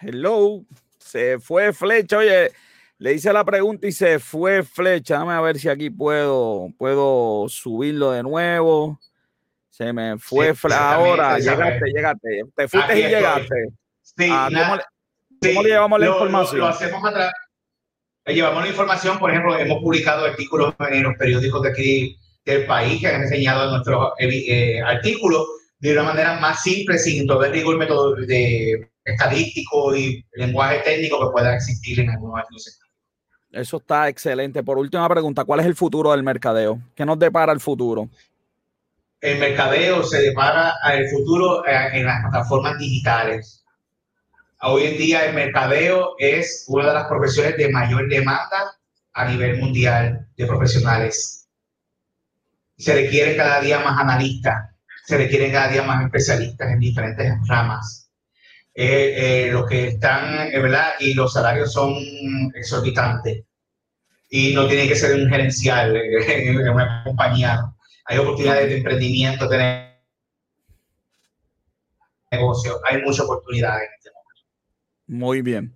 [0.02, 0.64] Hello,
[1.00, 2.18] se fue flecha.
[2.18, 2.52] Oye,
[3.06, 5.20] le hice la pregunta y se fue flecha.
[5.20, 9.00] Dame a ver si aquí puedo, puedo subirlo de nuevo.
[9.70, 12.42] Se me fue ahora, llegaste, llegaste.
[12.56, 13.68] Te fuiste y llegaste.
[14.02, 16.62] Sí, ah, ¿cómo, le, llevamos la información?
[16.62, 17.32] Lo hacemos atrás.
[18.26, 23.00] Llevamos la información, por ejemplo, hemos publicado artículos en los periódicos de aquí del país
[23.02, 25.46] que han enseñado nuestros eh, artículos
[25.78, 31.20] de una manera más simple, sin todo el rigor método de estadístico y lenguaje técnico
[31.20, 32.80] que pueda existir en algunos artículos.
[33.56, 34.64] Eso está excelente.
[34.64, 36.80] Por última pregunta, ¿cuál es el futuro del mercadeo?
[36.94, 38.10] ¿Qué nos depara el futuro?
[39.26, 43.64] el mercadeo se depara al futuro eh, en las plataformas digitales.
[44.62, 48.78] Hoy en día el mercadeo es una de las profesiones de mayor demanda
[49.14, 51.48] a nivel mundial de profesionales.
[52.78, 54.70] Se requiere cada día más analistas,
[55.06, 58.05] se requieren cada día más especialistas en diferentes ramas.
[58.76, 60.94] Eh, eh, los que están, ¿verdad?
[61.00, 61.96] Y los salarios son
[62.54, 63.44] exorbitantes.
[64.30, 65.96] Y no tiene que ser un gerencial
[66.28, 69.92] en una compañía hay oportunidades de emprendimiento, de
[72.32, 74.44] negocio, hay muchas oportunidades en este momento.
[75.08, 75.76] Muy bien.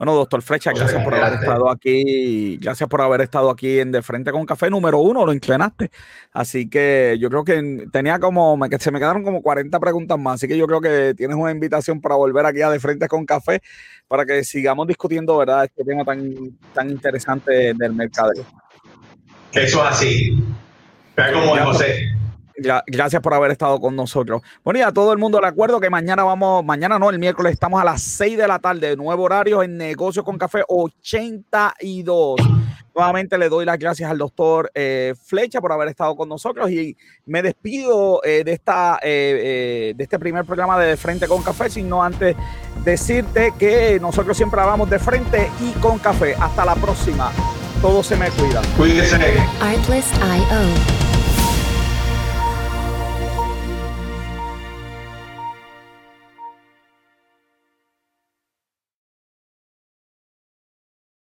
[0.00, 2.56] Bueno, doctor Flecha, gracias por haber estado aquí.
[2.56, 5.90] Gracias por haber estado aquí en De Frente con Café número uno, lo inclinaste.
[6.32, 10.36] Así que yo creo que tenía como, se me quedaron como 40 preguntas más.
[10.36, 13.26] Así que yo creo que tienes una invitación para volver aquí a De Frente con
[13.26, 13.60] Café
[14.08, 16.34] para que sigamos discutiendo, ¿verdad?, este tema tan,
[16.72, 18.30] tan interesante del mercado.
[19.52, 20.42] Eso es así.
[21.14, 22.19] como José.
[22.86, 24.42] Gracias por haber estado con nosotros.
[24.64, 27.52] Bueno, y a todo el mundo le acuerdo que mañana vamos, mañana no, el miércoles
[27.52, 32.40] estamos a las 6 de la tarde, nuevo horario en Negocios con Café 82.
[32.94, 36.96] Nuevamente le doy las gracias al doctor eh, Flecha por haber estado con nosotros y
[37.24, 41.70] me despido eh, de, esta, eh, de este primer programa de, de Frente con Café,
[41.70, 42.36] sino antes
[42.84, 46.34] decirte que nosotros siempre hablamos de frente y con café.
[46.34, 47.30] Hasta la próxima.
[47.80, 48.60] Todo se me cuida.
[49.60, 51.09] Artlist.io